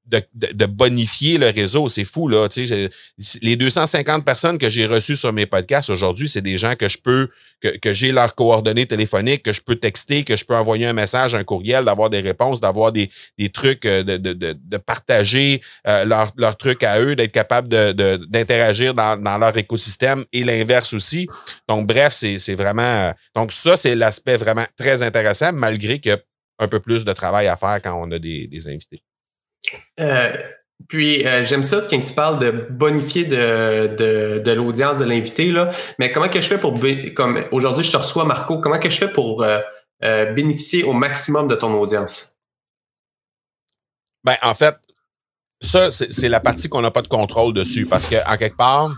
[0.07, 1.89] de, bonifier le réseau.
[1.89, 2.49] C'est fou, là.
[3.43, 6.99] les 250 personnes que j'ai reçues sur mes podcasts aujourd'hui, c'est des gens que je
[6.99, 7.29] peux,
[7.61, 11.35] que, j'ai leurs coordonnées téléphoniques, que je peux texter, que je peux envoyer un message,
[11.35, 13.11] un courriel, d'avoir des réponses, d'avoir des,
[13.53, 19.39] trucs, euh, de, de, partager euh, leurs trucs à eux, d'être capable d'interagir dans, dans,
[19.39, 21.29] leur écosystème et l'inverse aussi.
[21.69, 22.83] Donc, bref, c'est vraiment.
[22.83, 26.19] Euh, donc, ça, c'est l'aspect vraiment très intéressant, malgré qu'il y a
[26.59, 29.03] un peu plus de travail à faire quand on a des invités.
[30.01, 30.33] Euh,
[30.89, 35.71] puis euh, j'aime ça quand tu parles de bonifier de, de, l'audience de l'invité, là.
[35.99, 36.79] Mais comment que je fais pour
[37.15, 41.47] comme aujourd'hui je te reçois Marco, comment que je fais pour euh, bénéficier au maximum
[41.47, 42.39] de ton audience?
[44.25, 44.77] Ben, en fait,
[45.61, 48.93] ça, c'est la partie qu'on n'a pas de contrôle dessus parce que, en quelque part,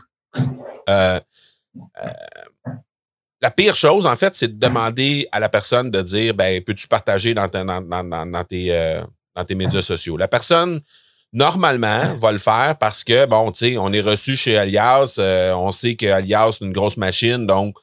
[0.86, 1.20] la
[3.54, 7.34] pire chose, en fait, c'est de demander à la personne de dire ben, peux-tu partager
[7.34, 9.02] dans, dans, dans tes,
[9.34, 10.16] dans tes médias sociaux.
[10.16, 10.80] La personne,
[11.32, 15.54] normalement, va le faire parce que, bon, tu sais, on est reçu chez Alias, euh,
[15.54, 17.76] on sait que Alias, c'est une grosse machine, donc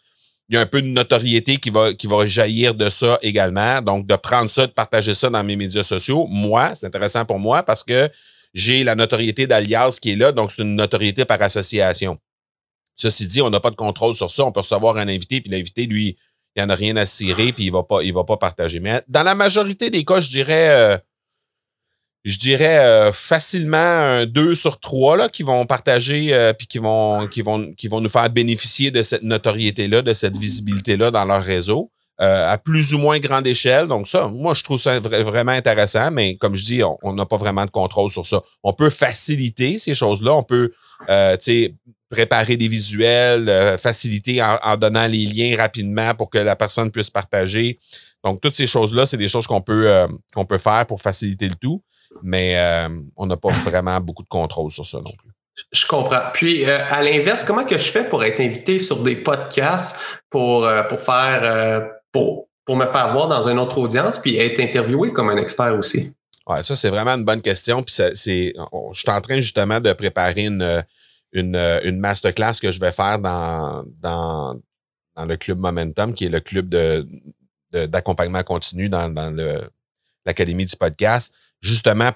[0.52, 3.82] il y a un peu de notoriété qui va, qui va jaillir de ça également.
[3.82, 7.40] Donc, de prendre ça, de partager ça dans mes médias sociaux, moi, c'est intéressant pour
[7.40, 8.10] moi parce que
[8.54, 12.18] j'ai la notoriété d'Alias qui est là, donc c'est une notoriété par association.
[12.98, 14.44] Ceci dit, on n'a pas de contrôle sur ça.
[14.44, 16.18] On peut recevoir un invité, puis l'invité, lui,
[16.56, 18.82] il n'y en a rien à cirer, puis il va pas, il va pas partager.
[18.82, 20.98] Mais dans la majorité des cas, je dirais, euh,
[22.24, 26.78] je dirais euh, facilement un 2 sur 3 là, qui vont partager euh, puis qui
[26.78, 31.26] vont, qui, vont, qui vont nous faire bénéficier de cette notoriété-là, de cette visibilité-là dans
[31.26, 31.92] leur réseau.
[32.20, 33.88] à plus ou moins grande échelle.
[33.88, 37.38] Donc, ça, moi, je trouve ça vraiment intéressant, mais comme je dis, on n'a pas
[37.38, 38.42] vraiment de contrôle sur ça.
[38.62, 40.36] On peut faciliter ces choses-là.
[40.36, 40.72] On peut,
[41.40, 41.74] sais,
[42.12, 47.10] préparer des visuels, euh, faciliter en, donnant les liens rapidement pour que la personne puisse
[47.10, 47.80] partager.
[48.24, 51.48] Donc, toutes ces choses-là, c'est des choses qu'on peut, euh, qu'on peut faire pour faciliter
[51.48, 51.82] le tout,
[52.24, 55.32] mais euh, on n'a pas vraiment beaucoup de contrôle sur ça non plus.
[55.72, 56.22] Je comprends.
[56.34, 61.00] Puis, à l'inverse, comment que je fais pour être invité sur des podcasts pour, pour
[61.00, 65.38] faire, pour, pour me faire voir dans une autre audience puis être interviewé comme un
[65.38, 66.16] expert aussi?
[66.48, 67.84] Ouais, ça, c'est vraiment une bonne question.
[67.84, 70.84] Puis, c'est, je suis en train justement de préparer une,
[71.34, 74.60] une, euh, une masterclass que je vais faire dans, dans,
[75.16, 77.08] dans le club Momentum, qui est le club de,
[77.72, 79.70] d'accompagnement continu dans, dans le,
[80.26, 82.12] l'Académie du podcast, justement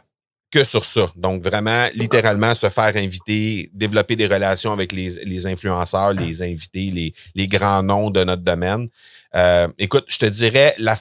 [0.52, 1.12] que sur ça.
[1.16, 6.92] Donc, vraiment, littéralement, se faire inviter, développer des relations avec les, les influenceurs, les invités,
[6.92, 8.88] les, les grands noms de notre domaine.
[9.36, 10.98] Euh, écoute, je te dirais, la,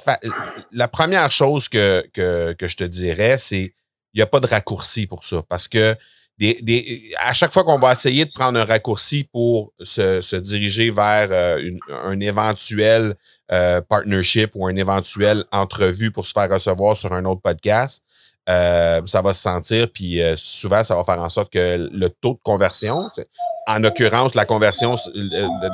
[0.73, 3.75] la première chose que, que, que je te dirais, c'est
[4.13, 5.43] il n'y a pas de raccourci pour ça.
[5.49, 5.95] Parce que
[6.39, 10.91] des, à chaque fois qu'on va essayer de prendre un raccourci pour se, se diriger
[10.91, 13.15] vers euh, une, un éventuel
[13.53, 18.05] euh, partnership ou un éventuel entrevue pour se faire recevoir sur un autre podcast,
[18.49, 22.35] euh, ça va se sentir, puis souvent, ça va faire en sorte que le taux
[22.35, 23.11] de conversion,
[23.67, 24.97] en l'occurrence, la conversion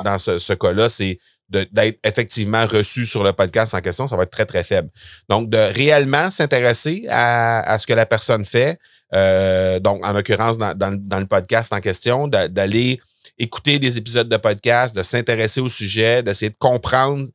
[0.03, 1.17] dans ce, cas-là, c'est
[1.49, 4.89] d'être effectivement reçu sur le podcast en question, ça va être très, très faible.
[5.27, 8.79] Donc, de réellement s'intéresser à, ce que la personne fait,
[9.13, 13.01] euh, donc, en l'occurrence, dans, dans, le podcast en question, d'aller
[13.37, 17.27] écouter des épisodes de podcast, de s'intéresser au sujet, d'essayer de comprendre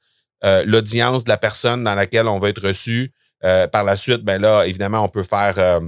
[0.45, 3.13] euh, l'audience de la personne dans laquelle on va être reçu.
[3.45, 5.81] Euh, par la suite, ben là, évidemment, on peut faire,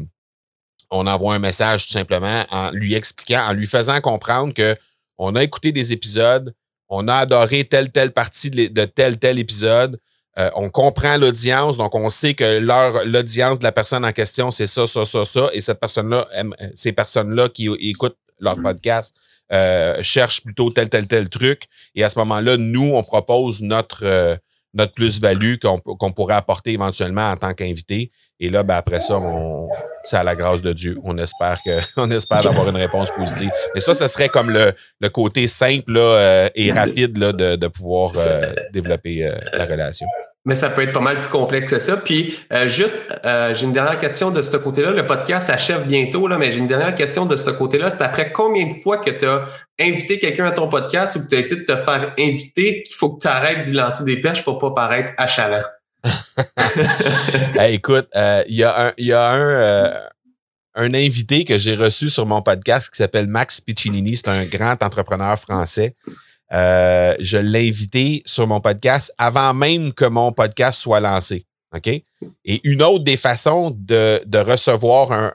[0.91, 4.77] on envoie un message tout simplement en lui expliquant, en lui faisant comprendre que
[5.17, 6.55] on a écouté des épisodes,
[6.89, 9.99] on a adoré telle, telle partie de tel, tel épisode,
[10.39, 12.61] euh, on comprend l'audience, donc on sait que
[13.05, 16.29] l'audience de la personne en question, c'est ça, ça, ça, ça, et cette personne-là,
[16.75, 18.63] ces personnes-là qui écoutent leur mm-hmm.
[18.63, 19.17] podcast
[19.53, 21.65] euh, cherchent plutôt tel, tel, tel truc.
[21.97, 24.37] Et à ce moment-là, nous, on propose notre, euh,
[24.75, 28.11] notre plus-value qu'on pourrait apporter éventuellement en tant qu'invité.
[28.41, 29.21] Et là, ben, après ça,
[30.05, 30.97] c'est à la grâce de Dieu.
[31.03, 33.51] On espère que, on espère avoir une réponse positive.
[33.75, 37.67] Mais ça, ce serait comme le, le côté simple là, et rapide là, de, de
[37.67, 38.13] pouvoir
[38.73, 40.07] développer la relation.
[40.49, 41.99] Mais ça peut être pas mal plus complexe que ça.
[41.99, 44.93] Puis euh, juste, euh, j'ai une dernière question de ce côté-là.
[44.93, 47.91] Le podcast s'achève bientôt, là, mais j'ai une dernière question de ce côté-là.
[47.91, 49.45] C'est après combien de fois que tu as
[49.79, 52.97] invité quelqu'un à ton podcast ou que tu as essayé de te faire inviter qu'il
[52.97, 55.65] faut que tu arrêtes d'y lancer des perches pour pas paraître achalant?
[57.69, 60.01] écoute, euh, il y a un, y a un,
[60.77, 64.17] un invité que j'ai reçu sur mon podcast qui s'appelle Max Piccinini.
[64.17, 65.95] C'est un grand entrepreneur français.
[66.53, 71.47] Euh, je l'ai invité sur mon podcast avant même que mon podcast soit lancé.
[71.77, 71.87] OK?
[71.87, 75.33] Et une autre des façons de, de recevoir un,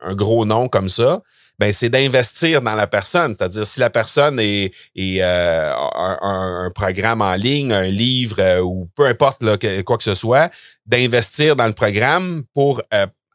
[0.00, 1.20] un, gros nom comme ça,
[1.58, 3.34] ben, c'est d'investir dans la personne.
[3.34, 5.74] C'est-à-dire, si la personne est, est euh,
[6.22, 10.50] un, programme en ligne, un livre euh, ou peu importe là, quoi que ce soit,
[10.86, 12.80] d'investir dans le programme pour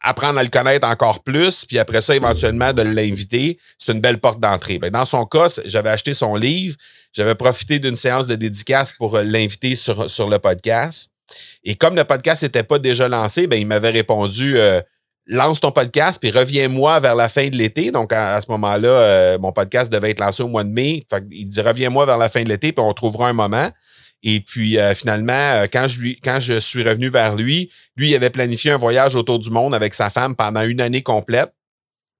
[0.06, 4.18] apprendre à le connaître encore plus, puis après ça, éventuellement, de l'inviter, c'est une belle
[4.18, 4.78] porte d'entrée.
[4.78, 6.76] Ben, dans son cas, j'avais acheté son livre,
[7.16, 11.10] j'avais profité d'une séance de dédicace pour euh, l'inviter sur, sur le podcast.
[11.64, 14.80] Et comme le podcast n'était pas déjà lancé, ben, il m'avait répondu euh,
[15.26, 17.90] lance ton podcast, puis reviens-moi vers la fin de l'été.
[17.90, 21.04] Donc, à, ce moment-là, euh, mon podcast devait être lancé au mois de mai.
[21.30, 23.70] il dit reviens-moi vers la fin de l'été, puis on trouvera un moment.
[24.22, 28.10] Et puis euh, finalement, euh, quand je, lui, quand je suis revenu vers lui, lui,
[28.10, 31.52] il avait planifié un voyage autour du monde avec sa femme pendant une année complète.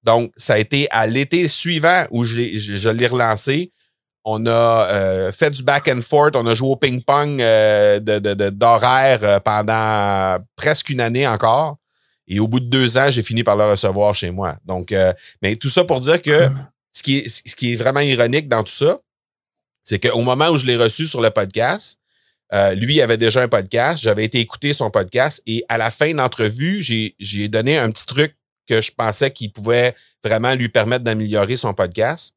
[0.03, 3.73] Donc, ça a été à l'été suivant où je, je, l'ai relancé.
[4.29, 9.41] On a euh, fait du back and forth, on a joué au ping-pong de, d'horaire
[9.41, 11.77] pendant presque une année encore.
[12.27, 14.57] Et au bout de deux ans, j'ai fini par le recevoir chez moi.
[14.65, 14.93] Donc,
[15.41, 16.49] mais tout ça pour dire que
[16.91, 18.99] ce qui, est, ce qui est vraiment ironique dans tout ça,
[19.83, 21.97] c'est qu'au moment où je l'ai reçu sur le podcast,
[22.53, 26.11] euh, lui avait déjà un podcast, j'avais été écouter son podcast et à la fin
[26.11, 28.35] de l'entrevue, j'ai donné un petit truc
[28.67, 32.33] que je pensais qu'il pouvait vraiment lui permettre d'améliorer son podcast.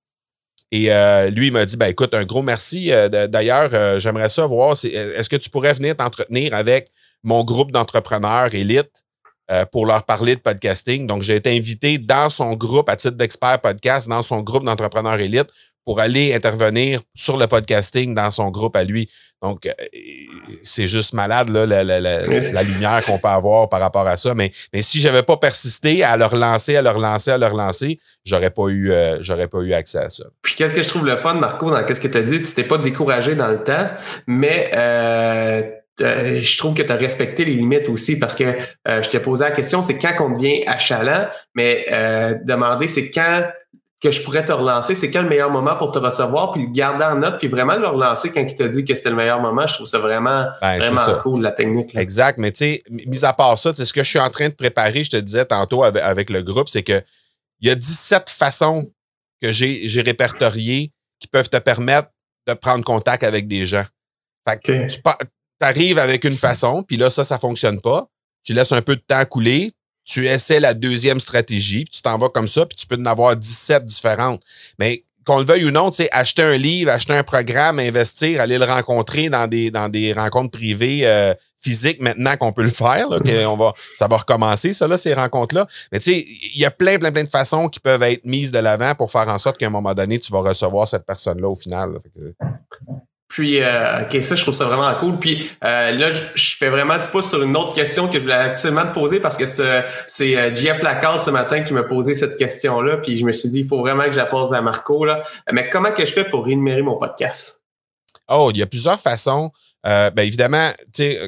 [0.72, 2.92] Et euh, lui, il m'a dit, ben écoute, un gros merci.
[2.92, 6.88] Euh, d'ailleurs, j'aimerais ça voir, est-ce que tu pourrais venir t'entretenir avec
[7.22, 8.90] mon groupe d'entrepreneurs élite
[9.72, 11.06] pour leur parler de podcasting?
[11.06, 15.18] Donc, j'ai été invité dans son groupe à titre d'expert podcast, dans son groupe d'entrepreneurs
[15.18, 15.48] élite
[15.84, 19.10] pour aller intervenir sur le podcasting dans son groupe à lui.
[19.42, 19.72] Donc, euh,
[20.62, 24.18] c'est juste malade, là, la, la, la, la lumière qu'on peut avoir par rapport à
[24.18, 24.34] ça.
[24.34, 27.98] Mais, mais si j'avais pas persisté à leur lancer, à leur lancer, à leur lancer,
[28.24, 30.24] j'aurais pas eu, euh, j'aurais pas eu accès à ça.
[30.42, 32.54] Puis qu'est-ce que je trouve le fun, Marco, dans qu'est-ce que tu as dit, tu
[32.54, 33.88] t'es pas découragé dans le temps,
[34.26, 35.62] mais euh,
[35.98, 38.44] je trouve que tu as respecté les limites aussi parce que
[38.86, 41.86] je t'ai posé la question, c'est quand on devient achalant, mais
[42.44, 43.42] demander c'est quand
[44.00, 46.70] que je pourrais te relancer, c'est quel le meilleur moment pour te recevoir, puis le
[46.70, 49.42] garder en note, puis vraiment le relancer quand il t'a dit que c'était le meilleur
[49.42, 49.66] moment.
[49.66, 51.94] Je trouve ça vraiment, ben, vraiment cool, la technique.
[51.94, 52.38] Exact.
[52.38, 55.04] Mais tu sais, mis à part ça, ce que je suis en train de préparer,
[55.04, 57.02] je te disais tantôt avec, le groupe, c'est que
[57.60, 58.90] il y a 17 façons
[59.42, 62.08] que j'ai répertoriées qui peuvent te permettre
[62.46, 63.84] de prendre contact avec des gens.
[64.48, 65.00] Fait que tu
[65.60, 68.08] arrives avec une façon, puis là, ça, ça fonctionne pas.
[68.42, 69.72] Tu laisses un peu de temps couler,
[70.10, 73.06] tu essaies la deuxième stratégie, puis tu t'en vas comme ça, puis tu peux en
[73.06, 74.42] avoir 17 différentes.
[74.78, 78.40] Mais qu'on le veuille ou non, tu sais, acheter un livre, acheter un programme, investir,
[78.40, 83.56] aller le rencontrer dans des, rencontres privées euh, physiques maintenant qu'on peut le faire, on
[83.56, 85.68] va, ça va recommencer, ça, là, ces rencontres-là.
[85.92, 88.50] Mais tu sais, il y a plein, plein, plein de façons qui peuvent être mises
[88.50, 91.48] de l'avant pour faire en sorte qu'à un moment donné, tu vas recevoir cette personne-là
[91.48, 91.98] au final.
[93.30, 95.16] Puis, euh, OK, ça, je trouve ça vraiment cool.
[95.20, 98.34] Puis euh, là, je, fais vraiment du pouce sur une autre question que je voulais
[98.34, 102.36] absolument te poser parce que c'est euh, Jeff Lacasse ce matin qui m'a posé cette
[102.36, 102.96] question-là.
[102.96, 105.04] Puis je me suis dit, il faut vraiment que je la pose à Marco.
[105.04, 105.22] Là.
[105.52, 107.64] Mais comment que je fais pour rémunérer mon podcast?
[108.28, 109.52] Oh, il y a plusieurs façons.
[109.86, 110.68] Euh, ben évidemment,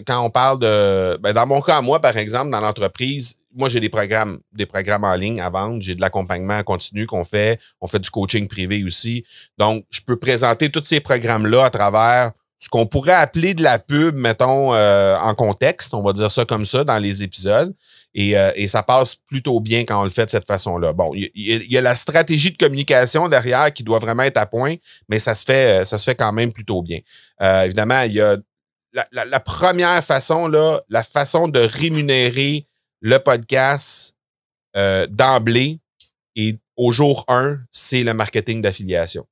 [0.04, 1.16] quand on parle de.
[1.18, 5.04] Ben dans mon cas, moi, par exemple, dans l'entreprise, moi, j'ai des programmes, des programmes
[5.04, 5.80] en ligne à vendre.
[5.80, 7.60] J'ai de l'accompagnement continu qu'on fait.
[7.80, 9.24] On fait du coaching privé aussi.
[9.58, 13.80] Donc, je peux présenter tous ces programmes-là à travers ce qu'on pourrait appeler de la
[13.80, 17.74] pub, mettons, euh, en contexte, on va dire ça comme ça, dans les épisodes.
[18.14, 20.92] Et, euh, et ça passe plutôt bien quand on le fait de cette façon-là.
[20.92, 24.74] Bon, il y, a la stratégie de communication derrière qui doit vraiment être à point,
[25.08, 26.98] mais ça se fait, ça se fait quand même plutôt bien.
[27.40, 28.36] Euh, évidemment, il y a
[28.92, 32.68] la, la, la, première façon, là, la façon de rémunérer
[33.02, 34.16] le podcast
[34.76, 35.80] euh, d'emblée
[36.36, 39.26] et au jour 1, c'est le marketing d'affiliation.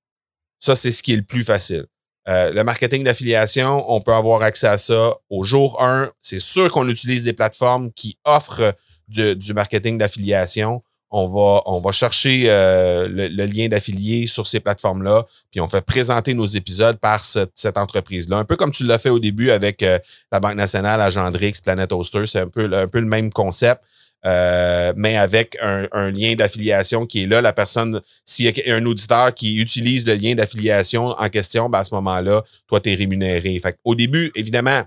[0.58, 1.86] Ça, c'est ce qui est le plus facile.
[2.28, 6.10] Euh, le marketing d'affiliation, on peut avoir accès à ça au jour 1.
[6.20, 8.74] C'est sûr qu'on utilise des plateformes qui offrent
[9.08, 10.82] du, du marketing d'affiliation.
[11.12, 15.80] On va, on va chercher euh, le, lien d'affilié sur ces plateformes-là, puis on fait
[15.80, 18.36] présenter nos épisodes par cette, entreprise-là.
[18.36, 19.98] Un peu comme tu l'as fait au début avec euh,
[20.30, 23.82] la Banque nationale, Agendrix, Planet Hoster, c'est un peu, un peu le même concept.
[24.26, 27.40] Euh, mais avec un, un lien d'affiliation qui est là.
[27.40, 31.78] La personne, s'il y a un auditeur qui utilise le lien d'affiliation en question, ben
[31.78, 33.58] à ce moment-là, toi, tu es rémunéré.
[33.60, 34.84] Fait au début, évidemment,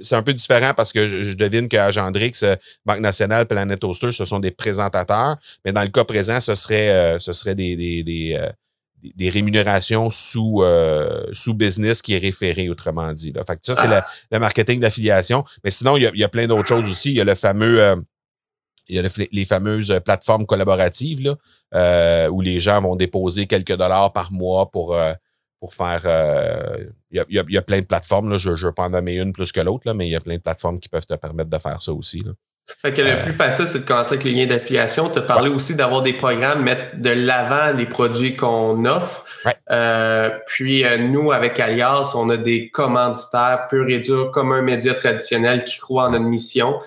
[0.00, 4.24] c'est un peu différent parce que je, devine qu'Agendrix, euh, Banque nationale, Planet Toaster, ce
[4.24, 5.36] sont des présentateurs.
[5.64, 8.50] Mais dans le cas présent, ce serait, euh, ce serait des, des, des, euh,
[9.02, 10.62] des rémunérations sous,
[11.32, 13.32] sous business qui est référé, autrement dit.
[13.32, 13.44] Là.
[13.44, 15.44] Fait que ça, c'est le, le, marketing d'affiliation.
[15.62, 17.10] Mais sinon, il y a, il y a plein d'autres choses aussi.
[17.10, 18.02] Il y a le fameux
[18.86, 21.22] il y a les fameuses plateformes collaboratives
[21.72, 24.94] là, où les gens vont déposer quelques dollars par mois pour,
[25.64, 26.02] pour faire.
[26.04, 28.28] Euh, il y, a, plein de plateformes.
[28.28, 30.20] Là, je ne veux pas en nommer une plus que l'autre, mais il y a
[30.20, 32.20] plein de plateformes qui peuvent te permettre de faire ça aussi.
[32.20, 32.32] Là.
[32.82, 35.08] Fait que le euh, plus facile, c'est de commencer avec les liens d'affiliation.
[35.08, 39.24] Tu as parlé aussi d'avoir des programmes, mettre de l'avant les produits qu'on offre.
[39.70, 44.92] Euh, puis nous, avec Alias, on a des commanditaires pur et dur comme un média
[44.92, 46.78] traditionnel qui croit en notre mission,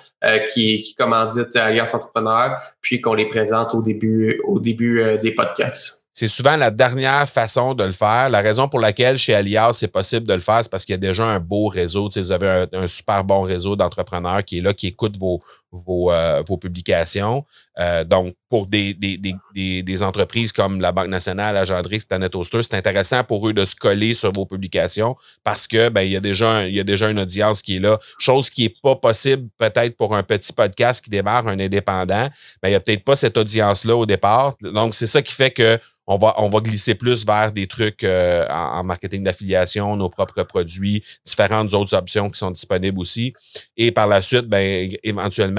[0.54, 6.07] qui, qui commandite Alias Entrepreneur, puis qu'on les présente au début, au début des podcasts
[6.20, 8.30] c'est souvent la dernière façon de le faire.
[8.32, 10.96] La raison pour laquelle chez Alias, c'est possible de le faire, c'est parce qu'il y
[10.96, 12.10] a déjà un beau réseau.
[12.10, 16.44] vous avez un, super bon réseau d'entrepreneurs qui est là, qui écoute vos, vos, euh,
[16.48, 17.46] vos publications.
[17.80, 22.64] Euh, donc, pour des, des, des, des, entreprises comme la Banque nationale, Agendrix, Planet Oster,
[22.64, 26.16] c'est intéressant pour eux de se coller sur vos publications parce que ben, il, y
[26.16, 28.00] a déjà il y a déjà une audience qui est là.
[28.18, 32.30] Chose qui n'est pas possible peut-être pour un petit podcast qui démarre, un indépendant.
[32.62, 34.56] Ben, il n'y a peut-être pas cette audience-là au départ.
[34.62, 35.78] Donc, c'est ça qui fait que
[36.08, 40.44] on va, on va glisser plus vers des trucs euh, en, marketing d'affiliation, nos propres
[40.44, 43.34] produits, différentes autres options qui sont disponibles aussi.
[43.76, 45.57] Et par la suite, ben, éventuellement,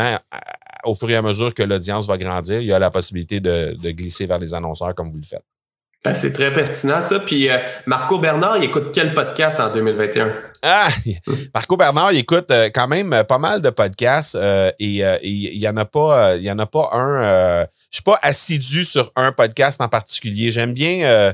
[0.85, 3.75] au fur et à mesure que l'audience va grandir, il y a la possibilité de,
[3.83, 5.45] de glisser vers les annonceurs comme vous le faites.
[6.05, 7.19] Ben, c'est très pertinent, ça.
[7.19, 10.33] Puis euh, Marco Bernard, il écoute quel podcast en 2021?
[10.63, 10.89] Ah,
[11.55, 14.39] Marco Bernard, il écoute euh, quand même pas mal de podcasts
[14.79, 18.19] et il n'y en a pas, il y en a pas un je suis pas
[18.23, 20.51] assidu sur un podcast en particulier.
[20.51, 21.33] J'aime bien, euh,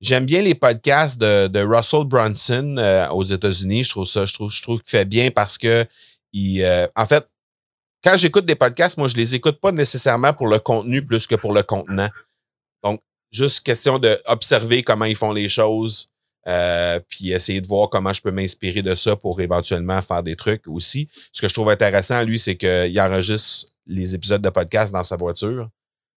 [0.00, 3.84] j'aime bien les podcasts de, de Russell Brunson euh, aux États-Unis.
[3.84, 5.84] Je trouve ça, je trouve, je trouve qu'il fait bien parce que
[6.32, 7.26] il, euh, en fait,
[8.02, 11.34] quand j'écoute des podcasts, moi, je les écoute pas nécessairement pour le contenu plus que
[11.34, 12.08] pour le contenant.
[12.82, 16.08] Donc, juste question d'observer comment ils font les choses,
[16.48, 20.36] euh, puis essayer de voir comment je peux m'inspirer de ça pour éventuellement faire des
[20.36, 21.08] trucs aussi.
[21.32, 25.16] Ce que je trouve intéressant, lui, c'est qu'il enregistre les épisodes de podcast dans sa
[25.16, 25.68] voiture.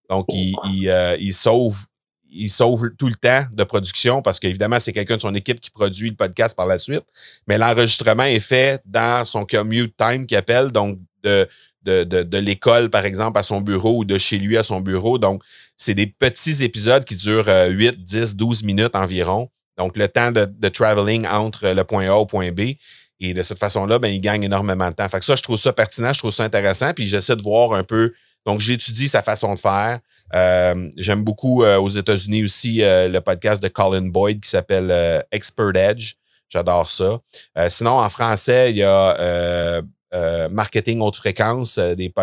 [0.10, 1.86] Donc, il, il, euh, il, sauve
[2.34, 5.70] il sauve tout le temps de production parce qu'évidemment, c'est quelqu'un de son équipe qui
[5.70, 7.06] produit le podcast par la suite.
[7.48, 11.48] Mais l'enregistrement est fait dans son commute time qu'il appelle, donc de,
[11.84, 14.82] de, de, de l'école, par exemple, à son bureau ou de chez lui à son
[14.82, 15.18] bureau.
[15.18, 15.44] Donc,
[15.78, 19.50] c'est des petits épisodes qui durent 8, 10, 12 minutes environ.
[19.78, 22.76] Donc, le temps de, de traveling entre le point A au point B.
[23.20, 25.08] Et de cette façon-là, ben, il gagne énormément de temps.
[25.08, 26.94] Fait que ça, je trouve ça pertinent, je trouve ça intéressant.
[26.94, 28.14] Puis j'essaie de voir un peu.
[28.46, 30.00] Donc, j'étudie sa façon de faire.
[30.34, 35.24] Euh, J'aime beaucoup euh, aux États-Unis aussi euh, le podcast de Colin Boyd qui s'appelle
[35.32, 36.14] Expert Edge.
[36.50, 37.20] J'adore ça.
[37.70, 39.82] sinon, en français, il y a
[40.51, 41.80] Marketing haute fréquence.
[41.80, 42.14] des,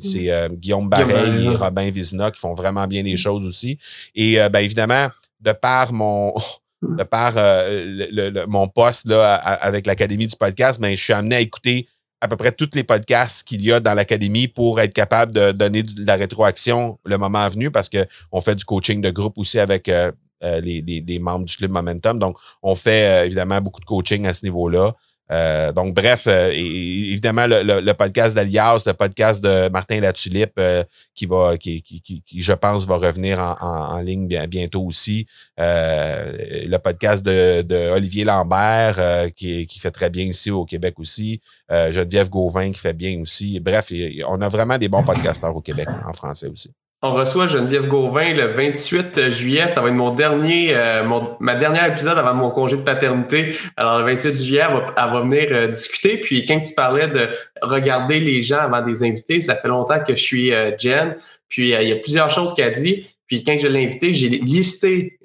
[0.00, 3.78] c'est Guillaume Barret et Robin Vizina qui font vraiment bien les choses aussi.
[4.14, 5.08] Et ben, évidemment,
[5.40, 6.34] de par mon
[6.82, 11.40] de par le, mon poste là, avec l'Académie du podcast, ben, je suis amené à
[11.40, 11.86] écouter
[12.20, 15.52] à peu près tous les podcasts qu'il y a dans l'académie pour être capable de
[15.52, 19.58] donner de la rétroaction le moment venu parce qu'on fait du coaching de groupe aussi
[19.58, 20.12] avec euh,
[20.44, 22.18] euh, les, les, membres du club Momentum.
[22.18, 24.94] Donc, on fait euh, évidemment beaucoup de coaching à ce niveau-là.
[25.30, 30.82] Euh, donc, bref, euh, évidemment, le, podcast d'Alias, le podcast de Martin Latulippe, euh,
[31.14, 35.26] qui va, qui, qui, je pense, va revenir en, ligne bientôt aussi.
[35.58, 41.40] le podcast de, Olivier Lambert, qui, qui fait très bien ici au Québec aussi.
[41.70, 43.60] Geneviève Gauvin, qui fait bien aussi.
[43.60, 43.92] Bref,
[44.26, 46.70] on a vraiment des bons podcasteurs au Québec, en français aussi.
[47.02, 49.68] On reçoit Geneviève Gauvin le 28 juillet.
[49.68, 51.02] Ça va être mon dernier, euh,
[51.40, 53.54] ma dernière épisode avant mon congé de paternité.
[53.78, 56.18] Alors, le 28 juillet, elle va, venir euh, discuter.
[56.18, 57.30] Puis, quand tu parlais de
[57.62, 61.16] regarder les gens avant des invités, ça fait longtemps que je suis euh, Jen.
[61.48, 63.06] Puis, il y a plusieurs choses qu'elle a dit.
[63.26, 65.18] Puis, quand je l'ai invitée, j'ai listé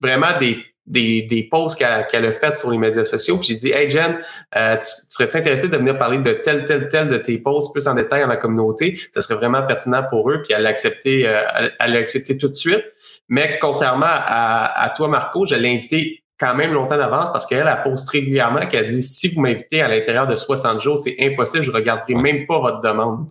[0.00, 0.58] vraiment des
[0.90, 3.38] des, des posts qu'elle a faites sur les médias sociaux.
[3.38, 4.18] Puis j'ai dit, hey Jen,
[4.56, 7.86] euh, tu, serais-tu intéressé de venir parler de tel, tel, tel de tes posts plus
[7.86, 8.98] en détail dans la communauté?
[9.12, 10.42] Ça serait vraiment pertinent pour eux.
[10.42, 11.42] Puis elle l'a accepté, euh,
[11.78, 12.84] elle, l'a accepté tout de suite.
[13.28, 17.68] Mais contrairement à, à toi, Marco, je l'ai invité quand même longtemps d'avance parce qu'elle
[17.68, 21.62] a posté régulièrement qu'elle dit si vous m'invitez à l'intérieur de 60 jours, c'est impossible,
[21.62, 23.26] je regarderai même pas votre demande.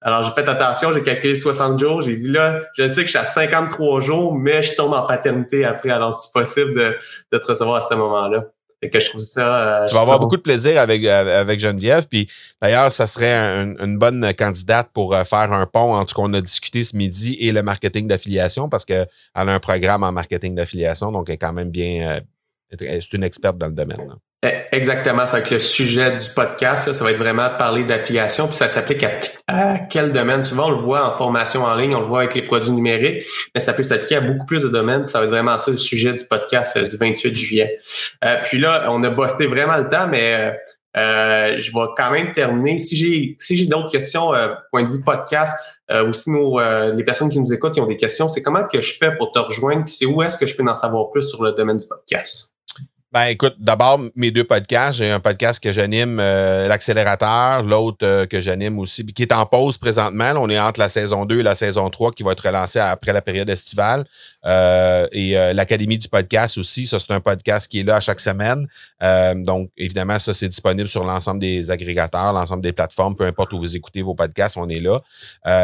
[0.00, 2.02] Alors, j'ai fait attention, j'ai calculé 60 jours.
[2.02, 5.06] J'ai dit là, je sais que je suis à 53 jours, mais je tombe en
[5.06, 5.90] paternité après.
[5.90, 6.96] Alors, c'est possible de,
[7.32, 8.44] de te recevoir à ce moment-là.
[8.80, 9.82] Et que je trouve ça.
[9.82, 12.06] Euh, tu vas avoir beaucoup de plaisir avec, avec Geneviève.
[12.08, 12.30] Puis
[12.62, 16.40] d'ailleurs, ça serait une bonne candidate pour euh, faire un pont entre ce qu'on a
[16.40, 21.10] discuté ce midi et le marketing d'affiliation parce qu'elle a un programme en marketing d'affiliation,
[21.10, 22.22] donc elle est quand même bien.
[22.70, 24.06] Euh, c'est une experte dans le domaine.
[24.06, 24.14] Là.
[24.46, 26.92] Eh, exactement, ça va être le sujet du podcast.
[26.92, 29.04] Ça, va être vraiment parler d'affiliation, puis ça s'applique
[29.48, 30.44] à, quel domaine.
[30.44, 33.24] Souvent, on le voit en formation en ligne, on le voit avec les produits numériques,
[33.52, 35.08] mais ça peut s'appliquer à beaucoup plus de domaines.
[35.08, 37.80] Ça va être vraiment ça le sujet du podcast euh, du 28 juillet.
[38.24, 40.56] Euh, puis là, on a bossé vraiment le temps, mais
[40.96, 42.78] euh, je vais quand même terminer.
[42.78, 44.30] Si j'ai si j'ai d'autres questions,
[44.70, 45.56] point de vue podcast,
[45.90, 48.94] ou si les personnes qui nous écoutent qui ont des questions, c'est comment que je
[48.94, 51.42] fais pour te rejoindre, puis c'est où est-ce que je peux en savoir plus sur
[51.42, 52.57] le domaine du podcast?
[53.10, 58.26] Ben écoute, d'abord mes deux podcasts, j'ai un podcast que j'anime euh, l'accélérateur, l'autre euh,
[58.26, 61.42] que j'anime aussi qui est en pause présentement, on est entre la saison 2 et
[61.42, 64.04] la saison 3 qui va être relancée après la période estivale.
[64.44, 68.20] Euh, et l'Académie du podcast aussi, ça c'est un podcast qui est là à chaque
[68.20, 68.68] semaine.
[69.36, 73.58] donc évidemment ça c'est disponible sur l'ensemble des agrégateurs, l'ensemble des plateformes, peu importe où
[73.58, 75.00] vous écoutez vos podcasts, on est là.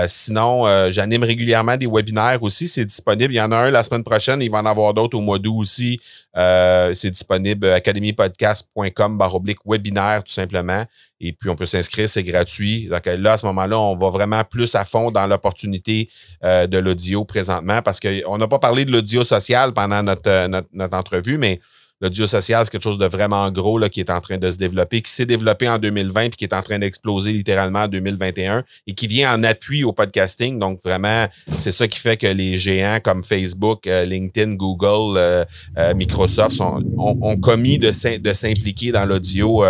[0.08, 3.34] sinon, j'anime régulièrement des webinaires aussi, c'est disponible.
[3.34, 5.38] Il y en a un la semaine prochaine, il va en avoir d'autres au mois
[5.38, 6.00] d'août aussi.
[6.34, 10.84] c'est disponible disponible academypodcast.com baroblique webinaire tout simplement.
[11.20, 12.88] Et puis, on peut s'inscrire, c'est gratuit.
[12.88, 16.10] Donc là, à ce moment-là, on va vraiment plus à fond dans l'opportunité
[16.42, 20.48] euh, de l'audio présentement parce qu'on n'a pas parlé de l'audio social pendant notre, euh,
[20.48, 21.60] notre, notre entrevue, mais
[22.04, 24.58] l'audio social, c'est quelque chose de vraiment gros là, qui est en train de se
[24.58, 28.62] développer, qui s'est développé en 2020 puis qui est en train d'exploser littéralement en 2021
[28.86, 30.58] et qui vient en appui au podcasting.
[30.58, 31.26] Donc, vraiment,
[31.58, 35.44] c'est ça qui fait que les géants comme Facebook, euh, LinkedIn, Google, euh,
[35.78, 39.64] euh, Microsoft sont, ont, commis de, de s'impliquer dans l'audio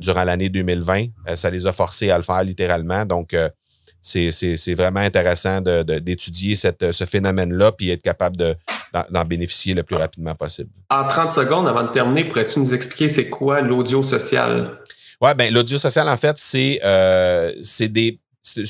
[0.00, 1.06] durant l'année 2020.
[1.34, 3.04] ça les a forcés à le faire littéralement.
[3.04, 3.34] Donc,
[4.06, 10.70] c'est vraiment intéressant d'étudier ce phénomène-là puis être capable d'en bénéficier le plus rapidement possible.
[10.90, 14.78] En 30 secondes, avant de terminer, pourrais-tu nous expliquer c'est quoi l'audio social?
[15.20, 18.20] Oui, ben l'audio social, en fait, c'est euh, des,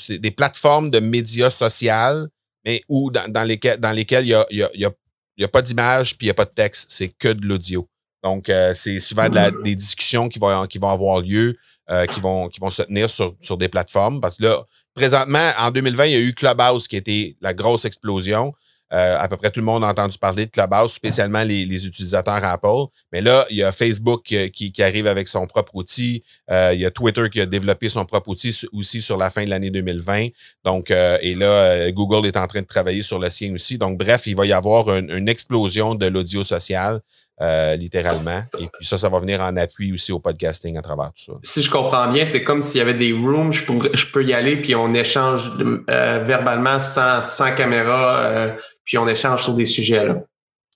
[0.09, 2.29] des plateformes de médias sociaux,
[2.65, 4.91] mais où dans, lesquelles dans lesquelles il n'y a, y a, y a,
[5.37, 7.89] y a, pas d'image puis il n'y a pas de texte, c'est que de l'audio.
[8.23, 11.57] Donc, euh, c'est souvent des discussions qui vont, qui vont avoir lieu,
[11.91, 14.21] euh, qui, vont, qui vont se tenir sur, sur des plateformes.
[14.21, 14.65] Parce que là,
[14.97, 18.53] présentement, en 2020, il y a eu Clubhouse qui été la grosse explosion.
[18.93, 21.87] Euh, à peu près tout le monde a entendu parler de Clubhouse, spécialement les, les
[21.89, 22.87] utilisateurs Apple.
[23.13, 26.23] Mais là, il y a Facebook qui, qui arrive avec son propre outil.
[26.51, 29.45] Euh, il y a Twitter qui a développé son propre outil aussi sur la fin
[29.45, 30.29] de l'année 2020.
[30.65, 33.77] Donc, euh, et là, Google est en train de travailler sur le sien aussi.
[33.77, 37.01] Donc, bref, il va y avoir une explosion de l'audio social.
[37.43, 38.45] Euh, littéralement.
[38.59, 41.33] Et puis ça, ça va venir en appui aussi au podcasting à travers tout ça.
[41.43, 43.63] Si je comprends bien, c'est comme s'il y avait des rooms, je,
[43.93, 48.57] je peux y aller, puis on échange euh, verbalement sans, sans caméra, euh,
[48.87, 50.07] puis on échange sur des sujets.
[50.07, 50.15] Là.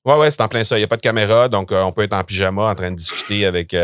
[0.04, 0.76] Ouais, ouais, c'est en plein ça.
[0.76, 2.96] Il n'y a pas de caméra, donc on peut être en pyjama en train de
[2.96, 3.74] discuter avec,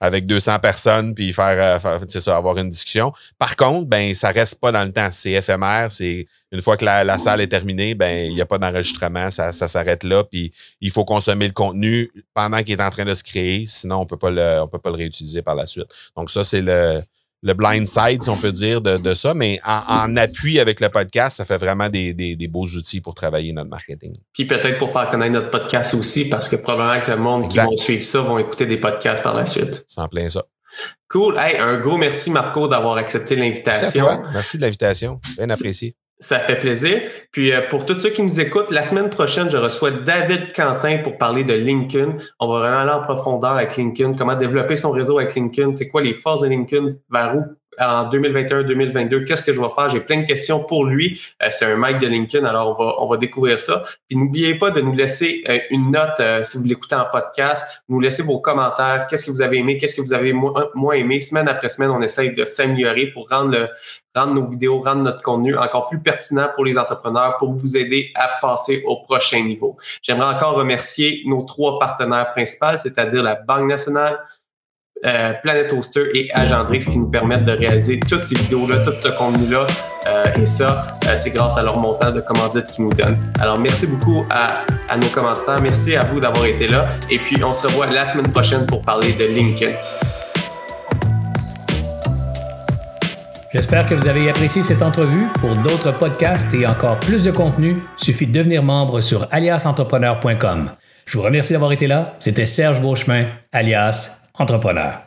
[0.00, 3.12] avec 200 personnes, puis faire, c'est ça, avoir une discussion.
[3.38, 5.08] Par contre, ben ça reste pas dans le temps.
[5.10, 8.58] C'est éphémère, c'est une fois que la, salle est terminée, ben il n'y a pas
[8.58, 10.24] d'enregistrement, ça, ça s'arrête là.
[10.24, 14.00] Puis il faut consommer le contenu pendant qu'il est en train de se créer, sinon
[14.00, 15.88] on peut pas le, on peut pas le réutiliser par la suite.
[16.16, 17.02] Donc ça c'est le,
[17.42, 19.34] le blind side, si on peut dire, de, de ça.
[19.34, 23.14] Mais en, appui avec le podcast, ça fait vraiment des, des, des, beaux outils pour
[23.14, 24.14] travailler notre marketing.
[24.32, 27.58] Puis peut-être pour faire connaître notre podcast aussi, parce que probablement que le monde qui
[27.58, 29.84] vont suivre ça vont écouter des podcasts par la suite.
[29.88, 30.44] C'est en plein ça.
[31.08, 31.36] Cool.
[31.38, 34.04] Hey, un gros merci, Marco, d'avoir accepté l'invitation.
[34.04, 35.20] Merci, merci de l'invitation.
[35.36, 35.96] Bien apprécié.
[36.20, 37.02] Ça fait plaisir.
[37.30, 40.98] Puis euh, pour tous ceux qui nous écoutent, la semaine prochaine, je reçois David Quentin
[40.98, 42.16] pour parler de LinkedIn.
[42.40, 45.88] On va vraiment aller en profondeur avec LinkedIn, comment développer son réseau avec LinkedIn, c'est
[45.88, 47.42] quoi les forces de LinkedIn, vers où?
[47.80, 49.88] En 2021-2022, qu'est-ce que je vais faire?
[49.88, 51.20] J'ai plein de questions pour lui.
[51.42, 53.82] Euh, c'est un Mike de LinkedIn, alors on va, on va découvrir ça.
[54.08, 57.82] Puis n'oubliez pas de nous laisser euh, une note euh, si vous l'écoutez en podcast.
[57.88, 59.06] Nous laissez vos commentaires.
[59.08, 59.78] Qu'est-ce que vous avez aimé?
[59.78, 61.20] Qu'est-ce que vous avez moins, aimé?
[61.20, 63.68] Semaine après semaine, on essaye de s'améliorer pour rendre, le,
[64.14, 68.10] rendre nos vidéos, rendre notre contenu encore plus pertinent pour les entrepreneurs, pour vous aider
[68.14, 69.76] à passer au prochain niveau.
[70.02, 74.18] J'aimerais encore remercier nos trois partenaires principaux, c'est-à-dire la Banque nationale,
[75.06, 79.08] euh, Planet Toaster et Agendrix qui nous permettent de réaliser toutes ces vidéos-là, tout ce
[79.08, 79.66] contenu-là.
[80.06, 83.18] Euh, et ça, euh, c'est grâce à leur montant de commandite qu'ils nous donnent.
[83.40, 84.64] Alors, merci beaucoup à,
[84.96, 85.60] nos commentateurs.
[85.60, 86.88] Merci à vous d'avoir été là.
[87.10, 89.72] Et puis, on se revoit la semaine prochaine pour parler de LinkedIn.
[93.52, 95.28] J'espère que vous avez apprécié cette entrevue.
[95.40, 100.72] Pour d'autres podcasts et encore plus de contenu, suffit de devenir membre sur aliasentrepreneur.com.
[101.06, 102.16] Je vous remercie d'avoir été là.
[102.18, 105.02] C'était Serge Beauchemin, alias entrepreneur.